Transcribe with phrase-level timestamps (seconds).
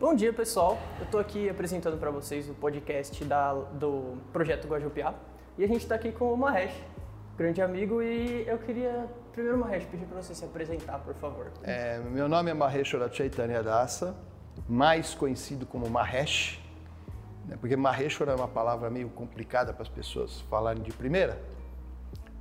[0.00, 0.78] Bom dia, pessoal.
[0.98, 5.12] Eu estou aqui apresentando para vocês o podcast da, do Projeto Guajupiá.
[5.58, 6.72] E a gente está aqui com o Mahesh,
[7.36, 11.52] grande amigo, e eu queria, primeiro, Mahesh, pedir para você se apresentar, por favor.
[11.64, 14.16] É, meu nome é Maheshwara Chaitanya Dasa,
[14.66, 16.58] mais conhecido como Mahesh,
[17.44, 21.38] né, porque Maheshwara é uma palavra meio complicada para as pessoas falarem de primeira.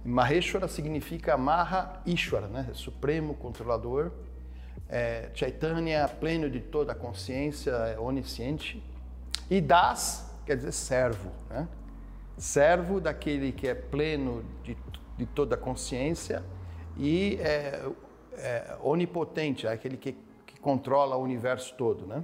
[0.06, 2.70] Maheshwara significa Maha Ishwara, né?
[2.74, 4.14] Supremo Controlador.
[4.90, 8.84] É, Chaitanya, pleno de toda a consciência, é onisciente.
[9.50, 11.68] E Das quer dizer servo, né?
[12.38, 14.76] Servo daquele que é pleno de,
[15.18, 16.44] de toda a consciência
[16.98, 17.88] e é,
[18.34, 22.24] é onipotente, é aquele que, que controla o universo todo, né?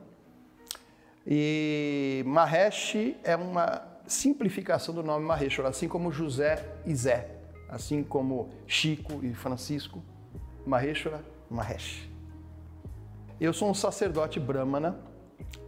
[1.27, 7.35] E Mahesh é uma simplificação do nome Maheshwara, assim como José e Zé
[7.69, 10.03] assim como Chico e Francisco,
[10.65, 12.09] Maheshwara, Mahesh.
[13.39, 14.97] Eu sou um sacerdote brahmana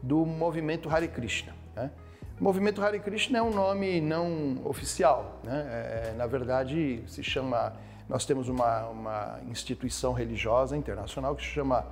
[0.02, 1.54] do movimento Hare Krishna.
[1.76, 1.92] Né?
[2.40, 5.42] O movimento Hare Krishna é um nome não oficial.
[5.44, 5.66] Né?
[5.70, 7.74] É, na verdade, se chama.
[8.08, 11.86] Nós temos uma, uma instituição religiosa internacional que se chama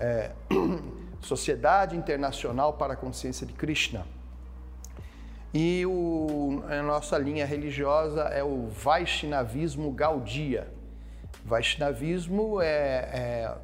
[0.00, 0.30] é,
[1.20, 4.06] Sociedade Internacional para a Consciência de Krishna.
[5.52, 10.72] E o, a nossa linha religiosa é o Vaishnavismo Gaudia.
[11.44, 13.54] Vaishnavismo é, é,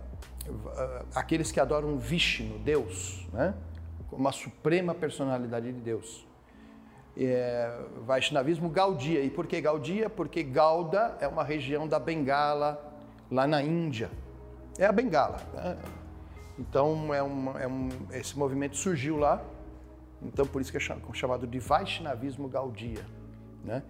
[1.15, 3.55] aqueles que adoram Vishnu, Deus, né?
[4.09, 6.27] como a suprema personalidade de Deus.
[7.17, 9.23] É, Vaishnavismo Gaudia.
[9.23, 10.11] E por que Gaudia?
[10.11, 12.93] Porque Gauda é uma região da Bengala,
[13.31, 14.11] lá na Índia.
[14.79, 15.41] É a Bengala.
[15.53, 15.79] Né?
[16.59, 19.45] Então, é, uma, é um, esse movimento surgiu lá
[20.25, 20.81] então, por isso que é
[21.13, 23.05] chamado de Vaishnavismo Gaudia.
[23.63, 23.83] Né?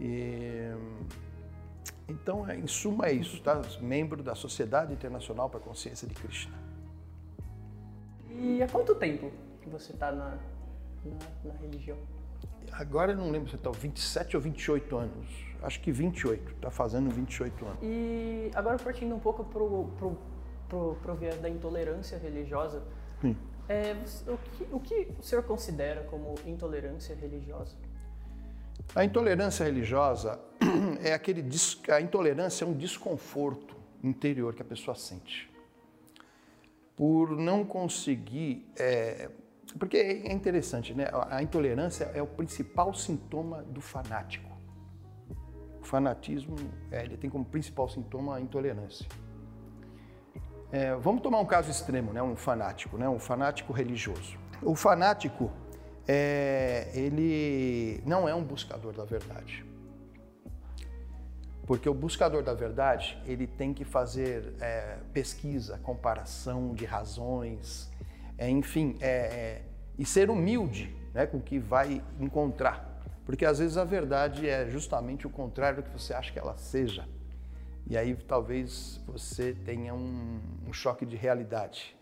[0.00, 0.72] E,
[2.08, 3.60] então, é, em suma, é isso, tá?
[3.80, 6.54] Membro da Sociedade Internacional para a Consciência de Krishna.
[8.30, 9.30] E há quanto tempo
[9.60, 10.38] que você está na,
[11.04, 11.96] na, na, religião?
[12.72, 15.28] Agora eu não lembro se está 27 ou 28 anos.
[15.62, 17.78] Acho que 28, está fazendo 28 anos.
[17.82, 22.82] E agora partindo um pouco para o viés da intolerância religiosa,
[23.20, 23.36] Sim.
[23.68, 23.96] É,
[24.28, 27.74] o, que, o que o senhor considera como intolerância religiosa?
[28.94, 30.38] A intolerância religiosa
[31.02, 31.44] é aquele
[31.90, 35.50] a intolerância é um desconforto interior que a pessoa sente
[36.96, 39.28] por não conseguir é,
[39.78, 41.08] porque é interessante, né?
[41.28, 44.50] A intolerância é o principal sintoma do fanático.
[45.80, 46.56] O fanatismo
[46.90, 49.06] é, ele tem como principal sintoma a intolerância.
[50.72, 52.22] É, vamos tomar um caso extremo, né?
[52.22, 53.08] um fanático, né?
[53.08, 54.38] um fanático religioso.
[54.62, 55.50] O fanático,
[56.08, 59.65] é, ele não é um buscador da verdade.
[61.66, 67.90] Porque o buscador da verdade, ele tem que fazer é, pesquisa, comparação de razões,
[68.38, 69.62] é, enfim, é, é,
[69.98, 73.02] e ser humilde né, com o que vai encontrar.
[73.24, 76.56] Porque às vezes a verdade é justamente o contrário do que você acha que ela
[76.56, 77.08] seja.
[77.88, 81.96] E aí talvez você tenha um, um choque de realidade.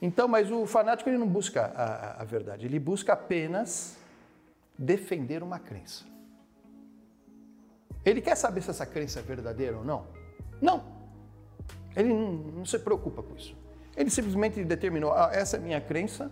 [0.00, 3.98] Então, mas o fanático ele não busca a, a, verdade, ele busca apenas
[4.78, 6.04] defender uma crença.
[8.04, 10.06] Ele quer saber se essa crença é verdadeira ou não?
[10.60, 10.82] Não.
[11.96, 13.56] Ele não, não se preocupa com isso.
[13.96, 16.30] Ele simplesmente determinou: ah, essa é minha crença,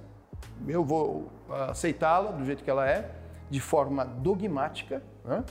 [0.66, 3.10] eu vou aceitá-la do jeito que ela é,
[3.50, 5.44] de forma dogmática, né?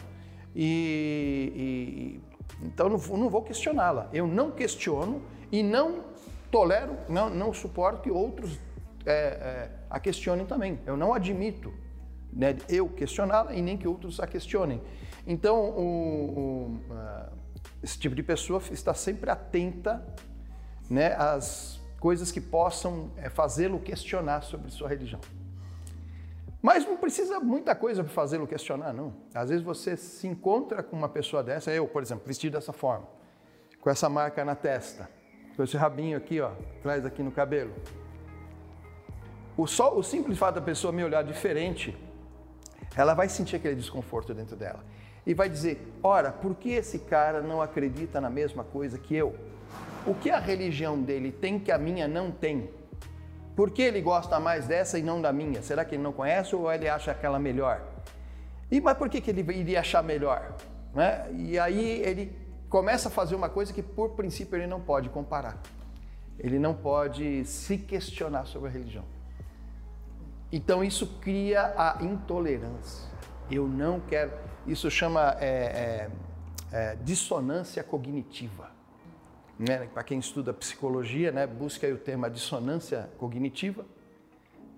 [0.55, 2.21] e,
[2.61, 4.09] e então não, não vou questioná-la.
[4.13, 5.21] Eu não questiono
[5.51, 6.03] e não
[6.51, 8.57] tolero, não, não suporto que outros
[9.05, 10.79] é, é, a questionem também.
[10.85, 11.73] Eu não admito
[12.31, 14.81] né, eu questioná-la e nem que outros a questionem.
[15.25, 17.31] Então, o, o, uh,
[17.81, 20.05] esse tipo de pessoa está sempre atenta
[20.89, 25.19] né, às coisas que possam é, fazê-lo questionar sobre sua religião.
[26.61, 29.13] Mas não precisa muita coisa para fazê-lo questionar, não.
[29.33, 33.07] Às vezes você se encontra com uma pessoa dessa, eu, por exemplo, vestido dessa forma,
[33.79, 35.09] com essa marca na testa,
[35.55, 37.73] com esse rabinho aqui, ó, atrás aqui no cabelo.
[39.57, 41.95] O, só, o simples fato da pessoa me olhar diferente,
[42.95, 44.83] ela vai sentir aquele desconforto dentro dela.
[45.25, 49.35] E vai dizer: ora, por que esse cara não acredita na mesma coisa que eu?
[50.05, 52.69] O que a religião dele tem que a minha não tem?
[53.55, 55.61] Por que ele gosta mais dessa e não da minha?
[55.61, 57.81] Será que ele não conhece ou ele acha aquela melhor?
[58.69, 60.55] E mas por que, que ele iria achar melhor?
[60.93, 61.25] Né?
[61.33, 62.35] E aí ele
[62.69, 65.57] começa a fazer uma coisa que por princípio ele não pode comparar.
[66.37, 69.05] Ele não pode se questionar sobre a religião.
[70.51, 73.09] Então isso cria a intolerância.
[73.49, 74.31] Eu não quero.
[74.67, 76.09] Isso chama é, é,
[76.71, 78.75] é, dissonância cognitiva
[79.57, 83.85] né, para quem estuda psicologia, né, busca o tema dissonância cognitiva.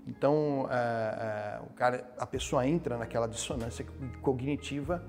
[0.07, 3.85] Então, é, é, o cara, a pessoa entra naquela dissonância
[4.21, 5.03] cognitiva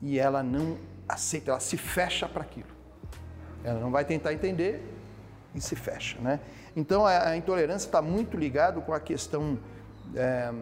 [0.00, 0.78] e ela não
[1.08, 2.68] aceita, ela se fecha para aquilo.
[3.64, 4.82] Ela não vai tentar entender
[5.54, 6.40] e se fecha, né?
[6.76, 9.58] Então, a, a intolerância está muito ligado com a questão
[10.14, 10.52] é,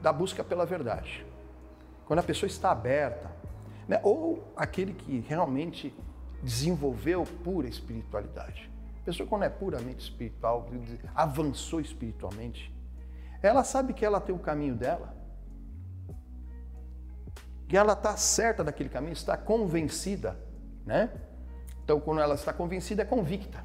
[0.00, 1.26] da busca pela verdade.
[2.12, 3.30] Quando a pessoa está aberta,
[3.88, 3.98] né?
[4.02, 5.96] ou aquele que realmente
[6.42, 8.70] desenvolveu pura espiritualidade.
[9.00, 10.68] A pessoa quando é puramente espiritual,
[11.14, 12.70] avançou espiritualmente,
[13.42, 15.16] ela sabe que ela tem o caminho dela,
[17.66, 20.38] que ela está certa daquele caminho, está convencida,
[20.84, 21.10] né?
[21.82, 23.64] Então, quando ela está convencida, é convicta.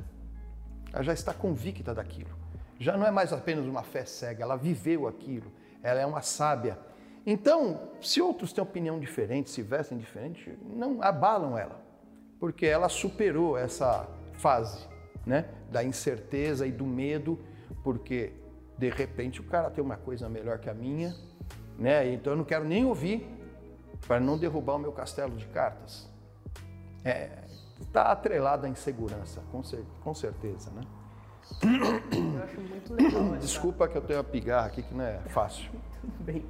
[0.94, 2.34] Ela já está convicta daquilo.
[2.80, 5.52] Já não é mais apenas uma fé cega, ela viveu aquilo,
[5.84, 6.87] ela é uma sábia.
[7.30, 11.78] Então, se outros têm opinião diferente, se vestem diferente, não abalam ela,
[12.40, 14.88] porque ela superou essa fase
[15.26, 17.38] né, da incerteza e do medo,
[17.84, 18.32] porque
[18.78, 21.14] de repente o cara tem uma coisa melhor que a minha,
[21.78, 23.28] né, então eu não quero nem ouvir
[24.08, 26.10] para não derrubar o meu castelo de cartas.
[27.04, 27.44] É,
[27.82, 30.82] está atrelado à insegurança, com, cer com certeza, né?
[31.62, 33.36] Eu acho muito legal.
[33.40, 35.70] Desculpa que eu tenho a pigarra aqui que não é fácil.
[36.00, 36.46] Tudo bem.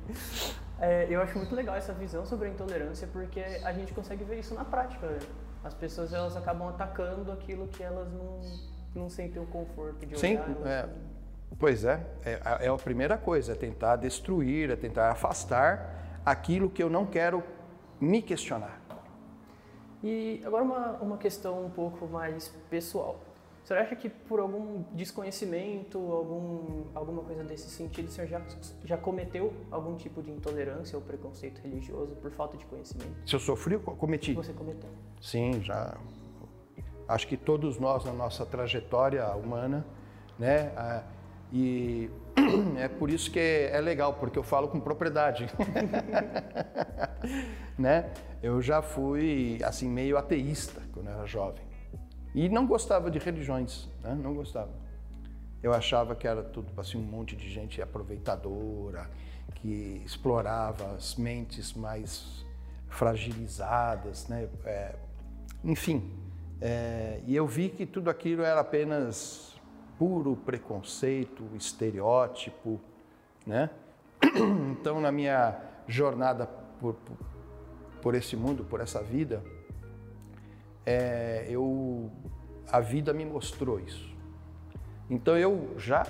[0.79, 4.39] É, eu acho muito legal essa visão sobre a intolerância porque a gente consegue ver
[4.39, 5.07] isso na prática.
[5.07, 5.19] Né?
[5.63, 8.41] As pessoas elas acabam atacando aquilo que elas não,
[8.95, 10.67] não sentem o conforto de Sim, olhar.
[10.67, 10.89] É,
[11.57, 16.83] pois é, é, é a primeira coisa, é tentar destruir, é tentar afastar aquilo que
[16.83, 17.43] eu não quero
[17.99, 18.79] me questionar.
[20.03, 23.19] E agora uma, uma questão um pouco mais pessoal.
[23.67, 28.41] Você acha que por algum desconhecimento, algum, alguma coisa desse sentido, você já,
[28.85, 33.11] já cometeu algum tipo de intolerância ou preconceito religioso por falta de conhecimento?
[33.25, 34.31] Se eu sofri, cometi.
[34.31, 34.89] Você cometeu?
[35.19, 35.97] Sim, já.
[37.09, 39.85] Acho que todos nós na nossa trajetória humana,
[40.39, 40.71] né?
[40.77, 41.03] Ah,
[41.51, 42.09] e
[42.79, 45.45] é por isso que é legal, porque eu falo com propriedade.
[47.77, 48.13] né?
[48.41, 51.66] Eu já fui assim meio ateísta quando era jovem.
[52.37, 54.13] E não gostava de religiões, né?
[54.13, 54.69] não gostava.
[55.63, 59.09] Eu achava que era tudo assim, um monte de gente aproveitadora,
[59.55, 62.45] que explorava as mentes mais
[62.89, 64.47] fragilizadas, né?
[64.65, 64.93] É,
[65.63, 66.13] enfim.
[66.61, 69.59] É, e eu vi que tudo aquilo era apenas
[69.97, 72.79] puro preconceito, estereótipo,
[73.47, 73.71] né?
[74.79, 76.45] Então, na minha jornada
[76.79, 77.17] por, por,
[77.99, 79.43] por esse mundo, por essa vida,
[80.87, 82.09] é, eu,
[82.71, 84.15] a vida me mostrou isso.
[85.09, 86.07] Então eu já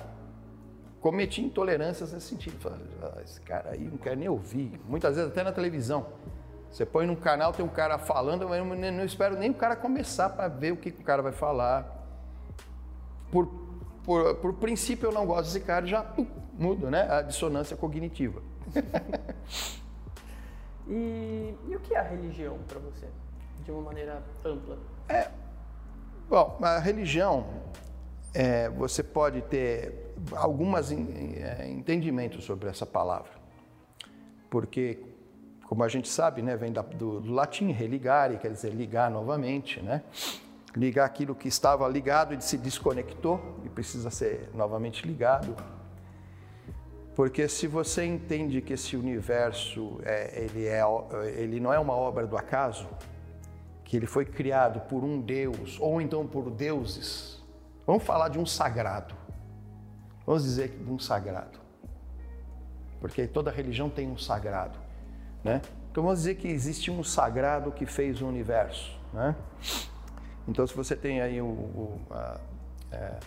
[1.00, 2.56] cometi intolerâncias nesse sentido.
[2.60, 4.80] Falei, ah, esse cara aí não quer nem ouvir.
[4.86, 6.06] Muitas vezes até na televisão.
[6.70, 9.74] Você põe num canal, tem um cara falando, mas eu não espero nem o cara
[9.74, 12.06] começar para ver o que o cara vai falar.
[13.32, 13.48] Por,
[14.04, 16.06] por, por princípio eu não gosto desse cara, já
[16.56, 17.10] mudo, né?
[17.10, 18.40] A dissonância cognitiva.
[20.86, 23.08] e, e o que é a religião para você?
[23.68, 24.78] De uma maneira ampla?
[25.10, 25.28] É,
[26.26, 27.46] bom, a religião,
[28.32, 33.32] é, você pode ter alguns é, entendimentos sobre essa palavra,
[34.48, 34.98] porque,
[35.66, 39.82] como a gente sabe, né, vem da, do, do, latim religare, quer dizer ligar novamente,
[39.82, 40.02] né?
[40.74, 45.54] Ligar aquilo que estava ligado e se desconectou e precisa ser novamente ligado.
[47.14, 50.82] Porque se você entende que esse universo é, ele, é,
[51.36, 52.86] ele não é uma obra do acaso,
[53.88, 57.42] que ele foi criado por um Deus ou então por deuses.
[57.86, 59.14] Vamos falar de um sagrado.
[60.26, 61.58] Vamos dizer de um sagrado.
[63.00, 64.78] Porque toda religião tem um sagrado,
[65.42, 65.62] né?
[65.90, 69.34] Então vamos dizer que existe um sagrado que fez o universo, né?
[70.46, 72.40] Então se você tem aí o, o a,
[72.92, 73.20] é,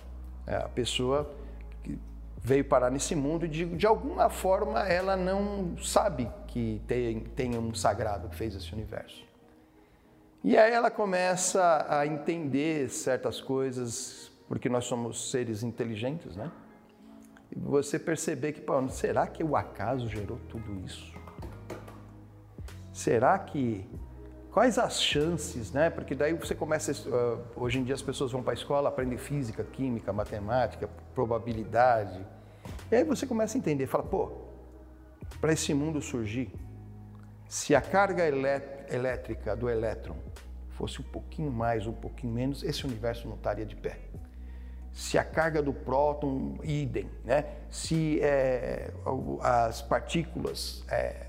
[0.46, 1.34] é a, pessoa
[1.82, 1.98] que
[2.38, 7.58] veio parar nesse mundo e de, de alguma forma ela não sabe que tem, tem
[7.58, 9.31] um sagrado que fez esse universo.
[10.44, 16.52] E aí ela começa a entender certas coisas, porque nós somos seres inteligentes, né?
[17.52, 21.14] E você perceber que, pô, será que o acaso gerou tudo isso?
[22.92, 23.88] Será que
[24.52, 25.92] quais as chances, né?
[25.92, 29.20] Porque daí você começa, uh, hoje em dia as pessoas vão para a escola, aprendem
[29.20, 32.20] física, química, matemática, probabilidade.
[32.92, 34.32] E aí você começa a entender, fala, pô,
[35.40, 36.52] para esse mundo surgir,
[37.48, 40.16] se a carga elétrica do elétron
[40.82, 44.00] fosse um pouquinho mais, um pouquinho menos, esse universo não estaria de pé.
[44.92, 47.46] Se a carga do próton, idem, né?
[47.70, 48.92] Se é,
[49.42, 51.28] as partículas é,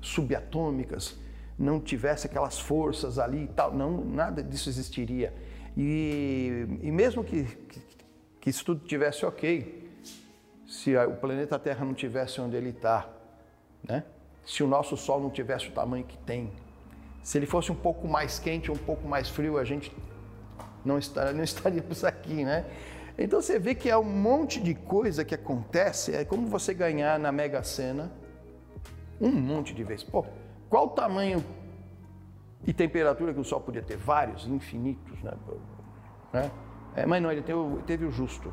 [0.00, 1.18] subatômicas
[1.58, 5.34] não tivesse aquelas forças ali e tal, não, nada disso existiria.
[5.76, 7.80] E, e mesmo que, que,
[8.40, 9.86] que isso tudo tivesse ok,
[10.66, 13.06] se o planeta Terra não tivesse onde ele está,
[13.86, 14.02] né?
[14.46, 16.50] se o nosso Sol não tivesse o tamanho que tem,
[17.22, 19.94] se ele fosse um pouco mais quente ou um pouco mais frio, a gente
[20.84, 22.64] não, estaria, não estaríamos aqui, né?
[23.18, 27.18] Então você vê que é um monte de coisa que acontece, é como você ganhar
[27.18, 28.12] na Mega Sena
[29.20, 30.04] um monte de vezes.
[30.04, 30.24] Pô,
[30.70, 31.44] qual o tamanho
[32.64, 33.96] e temperatura que o Sol podia ter?
[33.96, 35.32] Vários, infinitos, né?
[36.32, 36.50] né?
[36.94, 38.52] É, mas não, ele teve, teve o justo.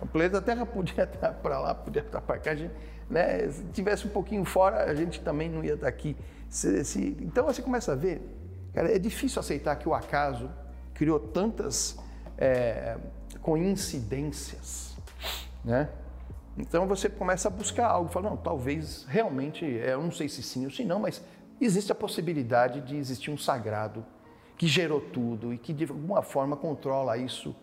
[0.00, 2.54] O planeta Terra podia estar para lá, podia estar para cá.
[2.54, 2.74] Gente,
[3.08, 3.48] né?
[3.50, 6.16] Se tivesse um pouquinho fora, a gente também não ia estar aqui.
[6.48, 7.16] Se, se...
[7.20, 8.22] Então você começa a ver,
[8.72, 10.50] cara, é difícil aceitar que o acaso
[10.94, 11.98] criou tantas
[12.38, 12.96] é,
[13.42, 14.96] coincidências,
[15.64, 15.88] né?
[16.56, 20.42] Então você começa a buscar algo, fala, não, talvez realmente, é, eu não sei se
[20.42, 21.20] sim ou se não, mas
[21.60, 24.04] existe a possibilidade de existir um sagrado
[24.56, 27.54] que gerou tudo e que de alguma forma controla isso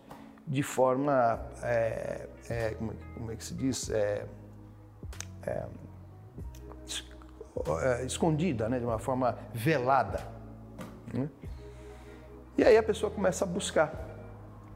[0.45, 4.25] de forma, é, é, como, como, é que se diz, é,
[5.45, 5.65] é,
[8.05, 8.79] escondida, né?
[8.79, 10.25] de uma forma velada.
[11.13, 11.29] Né?
[12.57, 14.09] E aí a pessoa começa a buscar.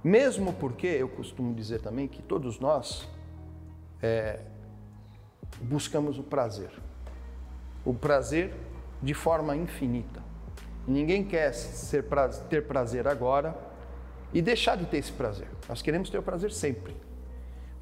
[0.04, 3.10] Mesmo porque eu costumo dizer também que todos nós
[4.02, 4.40] é,
[5.62, 6.72] buscamos o prazer.
[7.84, 8.54] O prazer
[9.02, 10.24] de forma infinita.
[10.88, 12.06] Ninguém quer ser,
[12.50, 13.56] ter prazer agora
[14.34, 15.48] e deixar de ter esse prazer.
[15.68, 16.96] Nós queremos ter o prazer sempre.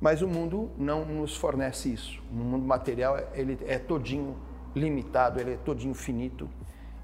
[0.03, 2.22] Mas o mundo não nos fornece isso.
[2.29, 4.36] O mundo material ele é todinho
[4.75, 6.50] limitado, ele é todinho finito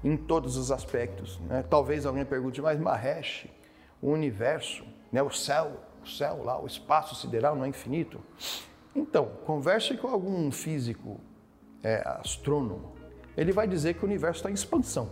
[0.04, 1.40] em todos os aspectos.
[1.48, 1.64] Né?
[1.70, 3.46] Talvez alguém pergunte, mas Mahesh,
[4.02, 5.22] o universo, né?
[5.22, 8.20] o céu, o céu lá, o espaço sideral não é infinito?
[8.94, 11.18] Então, converse com algum físico
[11.82, 12.92] é, astrônomo,
[13.34, 15.10] ele vai dizer que o universo está em expansão.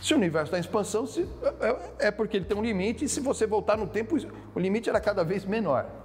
[0.00, 1.26] Se o universo está em expansão, se,
[1.98, 4.16] é, é porque ele tem um limite, e se você voltar no tempo,
[4.54, 6.03] o limite era cada vez menor.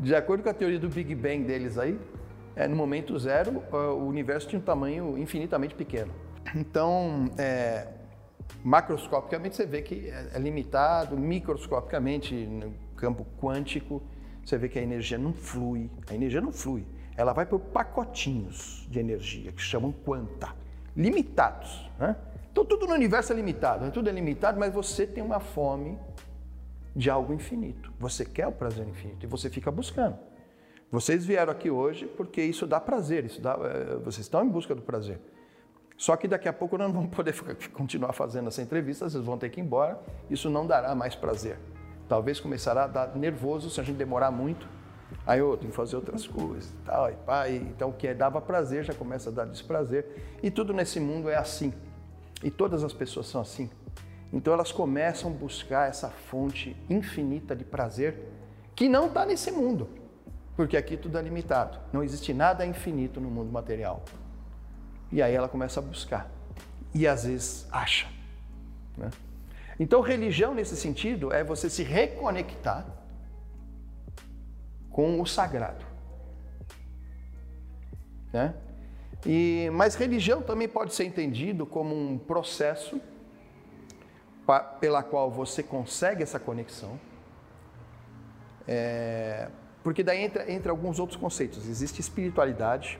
[0.00, 2.00] De acordo com a teoria do Big Bang deles aí,
[2.56, 6.10] é, no momento zero, o universo tinha um tamanho infinitamente pequeno.
[6.56, 7.86] Então, é,
[8.64, 14.02] macroscopicamente você vê que é, é limitado, microscopicamente, no campo quântico,
[14.42, 15.90] você vê que a energia não flui.
[16.08, 16.86] A energia não flui.
[17.14, 20.56] Ela vai por pacotinhos de energia, que chamam quanta,
[20.96, 21.90] limitados.
[21.98, 22.16] Né?
[22.50, 25.98] Então tudo no universo é limitado, tudo é limitado, mas você tem uma fome
[26.94, 27.92] de algo infinito.
[27.98, 30.18] Você quer o prazer infinito e você fica buscando.
[30.90, 34.74] Vocês vieram aqui hoje porque isso dá prazer, isso dá, é, vocês estão em busca
[34.74, 35.20] do prazer.
[35.96, 37.34] Só que daqui a pouco nós não vamos poder
[37.72, 41.58] continuar fazendo essa entrevista, vocês vão ter que ir embora, isso não dará mais prazer.
[42.08, 44.66] Talvez começará a dar nervoso se a gente demorar muito.
[45.26, 48.40] Aí eu tenho que fazer outras coisas e tal, e e, então o que dava
[48.40, 50.06] prazer já começa a dar desprazer.
[50.42, 51.72] E tudo nesse mundo é assim.
[52.42, 53.70] E todas as pessoas são assim.
[54.32, 58.28] Então elas começam a buscar essa fonte infinita de prazer
[58.74, 59.88] que não está nesse mundo,
[60.56, 61.78] porque aqui tudo é limitado.
[61.92, 64.04] Não existe nada infinito no mundo material.
[65.10, 66.30] E aí ela começa a buscar.
[66.94, 68.06] E às vezes acha.
[68.96, 69.10] Né?
[69.78, 72.86] Então, religião, nesse sentido, é você se reconectar
[74.90, 75.84] com o sagrado.
[78.32, 78.54] Né?
[79.24, 83.00] E, mas religião também pode ser entendido como um processo
[84.58, 86.98] pela qual você consegue essa conexão.
[88.66, 89.48] É,
[89.82, 91.68] porque daí entra, entra alguns outros conceitos.
[91.68, 92.98] Existe espiritualidade,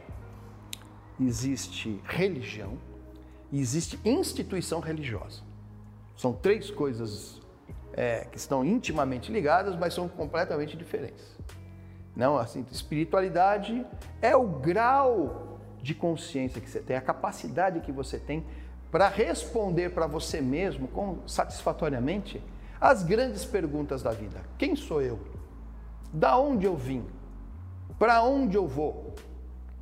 [1.21, 2.79] existe religião
[3.51, 5.43] e existe instituição religiosa.
[6.17, 7.41] São três coisas
[7.93, 11.25] é, que estão intimamente ligadas, mas são completamente diferentes.
[12.15, 13.87] Não, assim, espiritualidade
[14.21, 18.45] é o grau de consciência que você tem, a capacidade que você tem
[18.91, 22.43] para responder para você mesmo com, satisfatoriamente
[22.81, 24.41] as grandes perguntas da vida.
[24.59, 25.19] Quem sou eu?
[26.13, 27.07] Da onde eu vim?
[27.99, 29.15] Para onde eu vou?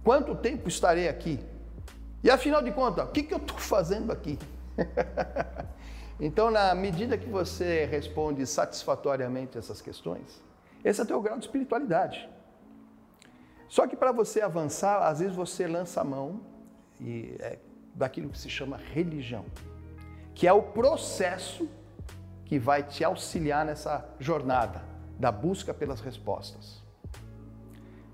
[0.04, 1.40] Quanto tempo estarei aqui?
[2.22, 4.38] E afinal de contas, o que, que eu estou fazendo aqui?
[6.20, 10.42] Então, na medida que você responde satisfatoriamente essas questões,
[10.84, 12.28] esse é o teu grau de espiritualidade.
[13.68, 16.40] Só que para você avançar, às vezes você lança a mão
[17.00, 17.58] e é
[17.98, 19.44] daquilo que se chama religião,
[20.34, 21.68] que é o processo
[22.44, 24.82] que vai te auxiliar nessa jornada
[25.18, 26.82] da busca pelas respostas.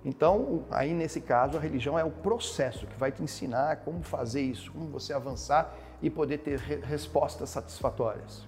[0.05, 4.43] Então, aí nesse caso, a religião é o processo que vai te ensinar como fazer
[4.43, 8.47] isso, como você avançar e poder ter respostas satisfatórias.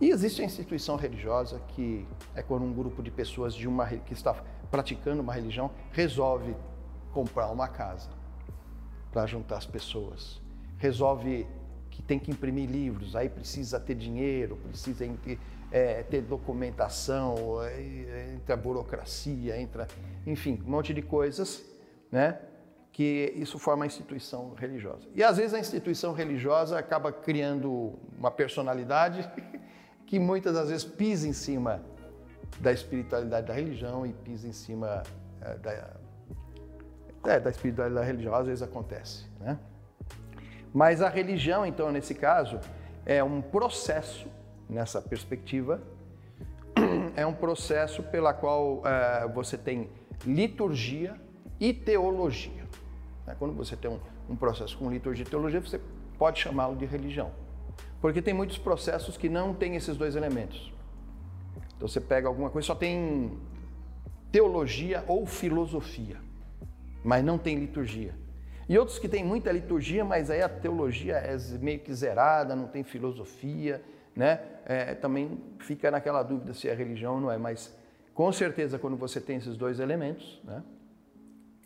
[0.00, 4.12] E existe a instituição religiosa que é quando um grupo de pessoas de uma que
[4.12, 4.34] está
[4.70, 6.56] praticando uma religião resolve
[7.12, 8.21] comprar uma casa
[9.12, 10.40] para juntar as pessoas,
[10.78, 11.46] resolve
[11.90, 15.38] que tem que imprimir livros, aí precisa ter dinheiro, precisa ter,
[15.70, 19.86] é, ter documentação, é, entra burocracia, entra,
[20.26, 21.62] enfim, um monte de coisas,
[22.10, 22.38] né?
[22.90, 25.06] Que isso forma a instituição religiosa.
[25.14, 29.28] E às vezes a instituição religiosa acaba criando uma personalidade
[30.06, 31.82] que muitas das vezes pisa em cima
[32.60, 35.02] da espiritualidade da religião e pisa em cima
[35.40, 35.96] é, da,
[37.24, 39.58] é, da espiritualidade religiosa, às vezes acontece, né?
[40.72, 42.58] Mas a religião, então, nesse caso,
[43.04, 44.26] é um processo,
[44.68, 45.82] nessa perspectiva,
[47.14, 49.90] é um processo pela qual é, você tem
[50.24, 51.14] liturgia
[51.60, 52.64] e teologia.
[53.26, 53.36] Né?
[53.38, 54.00] Quando você tem um,
[54.30, 55.80] um processo com liturgia e teologia, você
[56.18, 57.30] pode chamá-lo de religião.
[58.00, 60.72] Porque tem muitos processos que não têm esses dois elementos.
[61.76, 63.38] Então você pega alguma coisa, só tem
[64.30, 66.16] teologia ou filosofia,
[67.04, 68.14] mas não tem liturgia.
[68.68, 72.68] E outros que têm muita liturgia, mas aí a teologia é meio que zerada, não
[72.68, 73.82] tem filosofia,
[74.14, 74.40] né?
[74.64, 77.76] É, também fica naquela dúvida se é religião ou não é, mas
[78.14, 80.62] com certeza quando você tem esses dois elementos, né?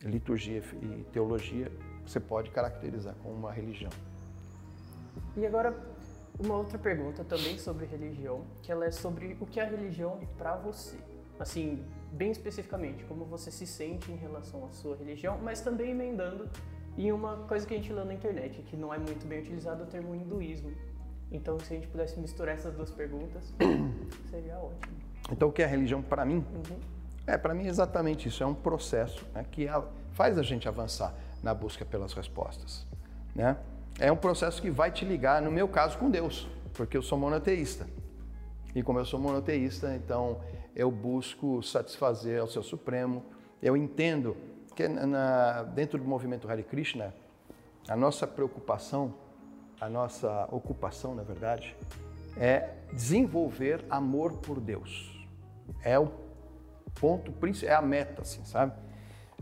[0.02, 1.70] liturgia e teologia,
[2.06, 3.90] você pode caracterizar como uma religião.
[5.36, 5.76] E agora
[6.38, 10.56] uma outra pergunta também sobre religião, que ela é sobre o que é religião para
[10.56, 10.96] você.
[11.38, 16.48] Assim, bem especificamente, como você se sente em relação à sua religião, mas também emendando
[16.96, 19.84] em uma coisa que a gente lê na internet, que não é muito bem utilizado
[19.84, 20.72] o termo hinduísmo.
[21.30, 23.52] Então, se a gente pudesse misturar essas duas perguntas,
[24.30, 24.96] seria ótimo.
[25.30, 26.44] Então, o que é religião para mim?
[26.54, 26.78] Uhum.
[27.26, 28.42] É, para mim é exatamente isso.
[28.42, 29.66] É um processo né, que
[30.12, 32.86] faz a gente avançar na busca pelas respostas.
[33.34, 33.56] Né?
[33.98, 37.18] É um processo que vai te ligar, no meu caso, com Deus, porque eu sou
[37.18, 37.86] monoteísta.
[38.74, 40.40] E como eu sou monoteísta, então
[40.76, 43.24] eu busco satisfazer ao Seu Supremo.
[43.62, 44.36] Eu entendo
[44.74, 47.14] que na, dentro do movimento Hare Krishna,
[47.88, 49.14] a nossa preocupação,
[49.80, 51.74] a nossa ocupação, na verdade,
[52.36, 55.26] é desenvolver amor por Deus.
[55.82, 56.12] É o
[57.00, 58.74] ponto principal, é a meta, assim, sabe?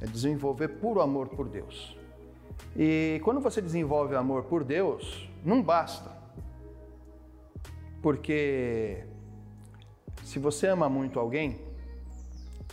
[0.00, 1.98] É desenvolver puro amor por Deus.
[2.76, 6.12] E quando você desenvolve amor por Deus, não basta.
[8.00, 9.04] Porque
[10.22, 11.60] se você ama muito alguém,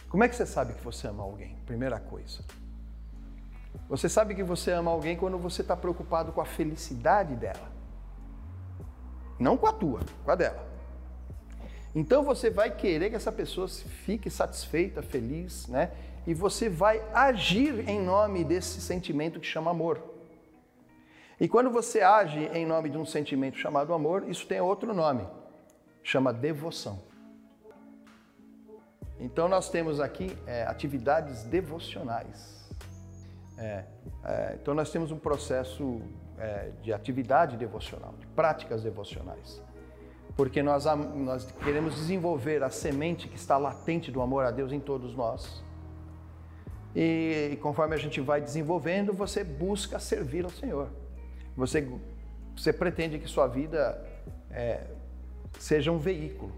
[0.10, 1.56] como é que você sabe que você ama alguém?
[1.66, 2.44] Primeira coisa.
[3.88, 7.72] Você sabe que você ama alguém quando você está preocupado com a felicidade dela.
[9.40, 10.70] Não com a tua, com a dela.
[11.94, 15.92] Então você vai querer que essa pessoa fique satisfeita, feliz, né?
[16.26, 20.02] E você vai agir em nome desse sentimento que chama amor.
[21.40, 25.28] E quando você age em nome de um sentimento chamado amor, isso tem outro nome,
[26.04, 27.11] chama devoção.
[29.22, 32.68] Então nós temos aqui é, atividades devocionais.
[33.56, 33.86] É,
[34.26, 36.02] é, então nós temos um processo
[36.40, 39.62] é, de atividade devocional, de práticas devocionais.
[40.36, 44.80] Porque nós, nós queremos desenvolver a semente que está latente do amor a Deus em
[44.80, 45.64] todos nós.
[46.96, 50.90] E conforme a gente vai desenvolvendo, você busca servir ao Senhor.
[51.56, 51.88] Você,
[52.56, 54.04] você pretende que sua vida
[54.50, 54.88] é,
[55.60, 56.52] seja um veículo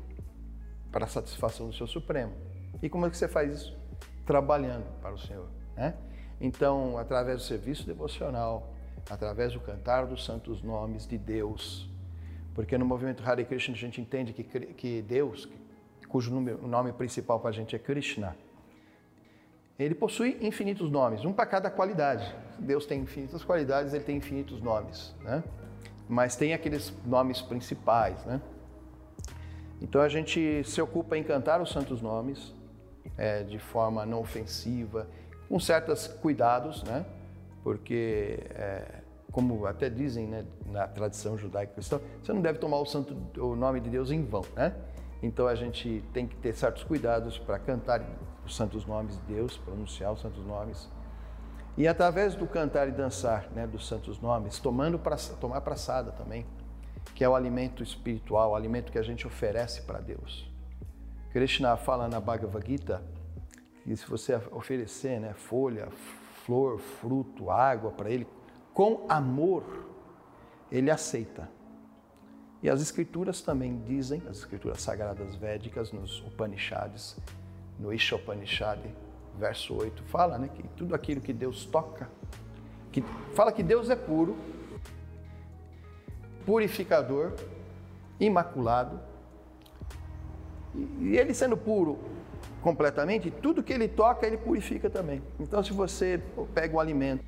[0.93, 2.52] para a satisfação do seu Supremo.
[2.84, 3.78] E como é que você faz isso?
[4.26, 5.48] Trabalhando para o Senhor.
[5.74, 5.96] Né?
[6.41, 8.74] Então, através do serviço devocional,
[9.10, 11.89] através do cantar dos santos nomes de Deus,
[12.54, 15.48] porque no movimento Hare Krishna a gente entende que, que Deus,
[16.10, 18.36] cujo nome, nome principal para a gente é Krishna,
[19.80, 22.36] ele possui infinitos nomes, um para cada qualidade.
[22.60, 25.41] Deus tem infinitas qualidades, ele tem infinitos nomes, né?
[26.08, 28.41] Mas tem aqueles nomes principais, né?
[29.82, 32.54] Então a gente se ocupa em cantar os santos nomes,
[33.17, 35.07] é, de forma não ofensiva,
[35.47, 37.05] com certos cuidados, né?
[37.63, 43.15] Porque, é, como até dizem né, na tradição judaico-cristã, você não deve tomar o, santo,
[43.39, 44.73] o nome de Deus em vão, né?
[45.21, 48.03] Então a gente tem que ter certos cuidados para cantar
[48.45, 50.89] os santos nomes de Deus, pronunciar os santos nomes.
[51.77, 56.45] E através do cantar e dançar né, dos santos nomes, tomando pra, tomar praçada também,
[57.15, 60.52] que é o alimento espiritual, o alimento que a gente oferece para Deus.
[61.34, 63.02] Krishna fala na Bhagavad Gita
[63.84, 65.88] que se você oferecer né, folha,
[66.46, 68.28] flor, fruto, água para ele,
[68.72, 69.63] com amor,
[70.72, 71.50] ele aceita.
[72.62, 77.17] E as escrituras também dizem, as escrituras sagradas védicas, nos Upanishads,
[77.80, 78.80] no Ishopanishad,
[79.38, 82.10] verso 8, fala né, que tudo aquilo que Deus toca,
[82.91, 83.02] que
[83.34, 84.38] fala que Deus é puro,
[86.46, 87.34] purificador,
[88.19, 89.12] imaculado,
[90.75, 91.99] e ele sendo puro
[92.62, 95.21] completamente, tudo que ele toca, ele purifica também.
[95.39, 96.21] Então, se você
[96.53, 97.23] pega um alimento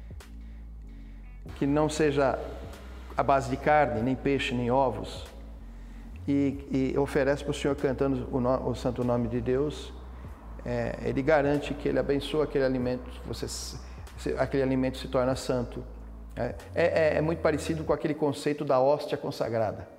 [1.58, 2.40] que não seja
[3.16, 5.26] a base de carne, nem peixe, nem ovos.
[6.28, 9.94] E, e oferece para o Senhor cantando o, no, o, santo nome de Deus.
[10.66, 13.78] É, ele garante que ele abençoa aquele alimento, você,
[14.40, 15.84] aquele alimento se torna santo.
[16.36, 19.95] É, é, é muito parecido com aquele conceito da hóstia consagrada.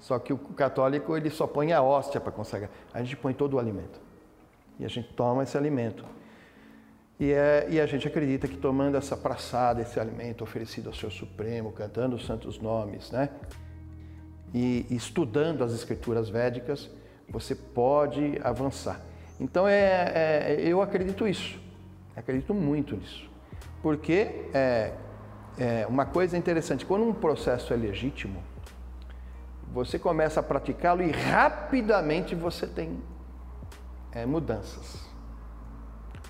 [0.00, 2.70] Só que o católico ele só põe a hóstia para consagrar.
[2.92, 4.00] A gente põe todo o alimento.
[4.78, 6.04] E a gente toma esse alimento.
[7.18, 11.10] E, é, e, a gente acredita que tomando essa praçada, esse alimento oferecido ao Senhor
[11.10, 13.28] Supremo, cantando os santos nomes, né?
[14.54, 16.88] E, estudando as escrituras védicas,
[17.28, 19.00] você pode avançar.
[19.40, 21.60] Então é, é, eu acredito isso,
[22.16, 23.28] acredito muito nisso.
[23.82, 24.92] Porque é,
[25.58, 28.42] é uma coisa interessante, quando um processo é legítimo,
[29.84, 32.98] você começa a praticá-lo e rapidamente você tem
[34.12, 35.08] é, mudanças.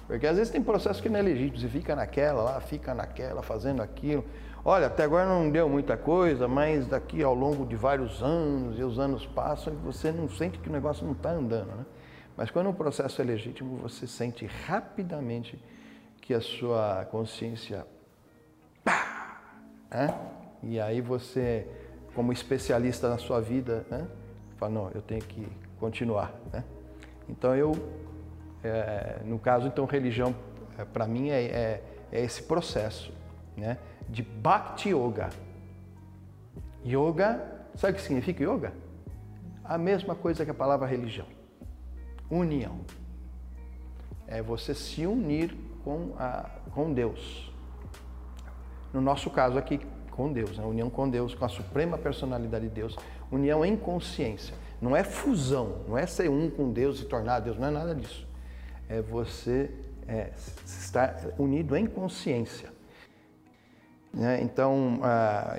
[0.06, 3.42] Porque às vezes tem processo que não é legítimo, você fica naquela lá, fica naquela,
[3.42, 4.24] fazendo aquilo.
[4.64, 8.82] Olha, até agora não deu muita coisa, mas daqui ao longo de vários anos, e
[8.82, 11.68] os anos passam, e você não sente que o negócio não está andando.
[11.68, 11.86] Né?
[12.36, 15.62] Mas quando o processo é legítimo, você sente rapidamente
[16.20, 17.86] que a sua consciência.
[18.84, 19.40] Pá,
[19.90, 20.14] né?
[20.62, 21.66] E aí você
[22.18, 24.04] como especialista na sua vida, né?
[24.56, 25.46] Fala, não, eu tenho que
[25.78, 26.64] continuar, né?
[27.28, 27.70] Então eu,
[28.64, 30.34] é, no caso, então religião
[30.76, 33.12] é, para mim é, é, é, esse processo,
[33.56, 33.78] né?
[34.08, 35.30] De Bhakti Yoga.
[36.84, 37.40] Yoga,
[37.76, 38.72] sabe o que significa yoga?
[39.62, 41.26] A mesma coisa que a palavra religião.
[42.28, 42.80] União.
[44.26, 47.54] É você se unir com, a, com Deus.
[48.92, 49.80] No nosso caso aqui,
[50.18, 50.64] com Deus, né?
[50.64, 52.96] união com Deus, com a suprema personalidade de Deus,
[53.30, 54.52] união em consciência.
[54.82, 57.94] Não é fusão, não é ser um com Deus e tornar Deus, não é nada
[57.94, 58.26] disso.
[58.88, 59.70] É você
[60.08, 60.32] é,
[60.66, 62.68] estar unido em consciência.
[64.12, 64.42] Né?
[64.42, 65.00] Então,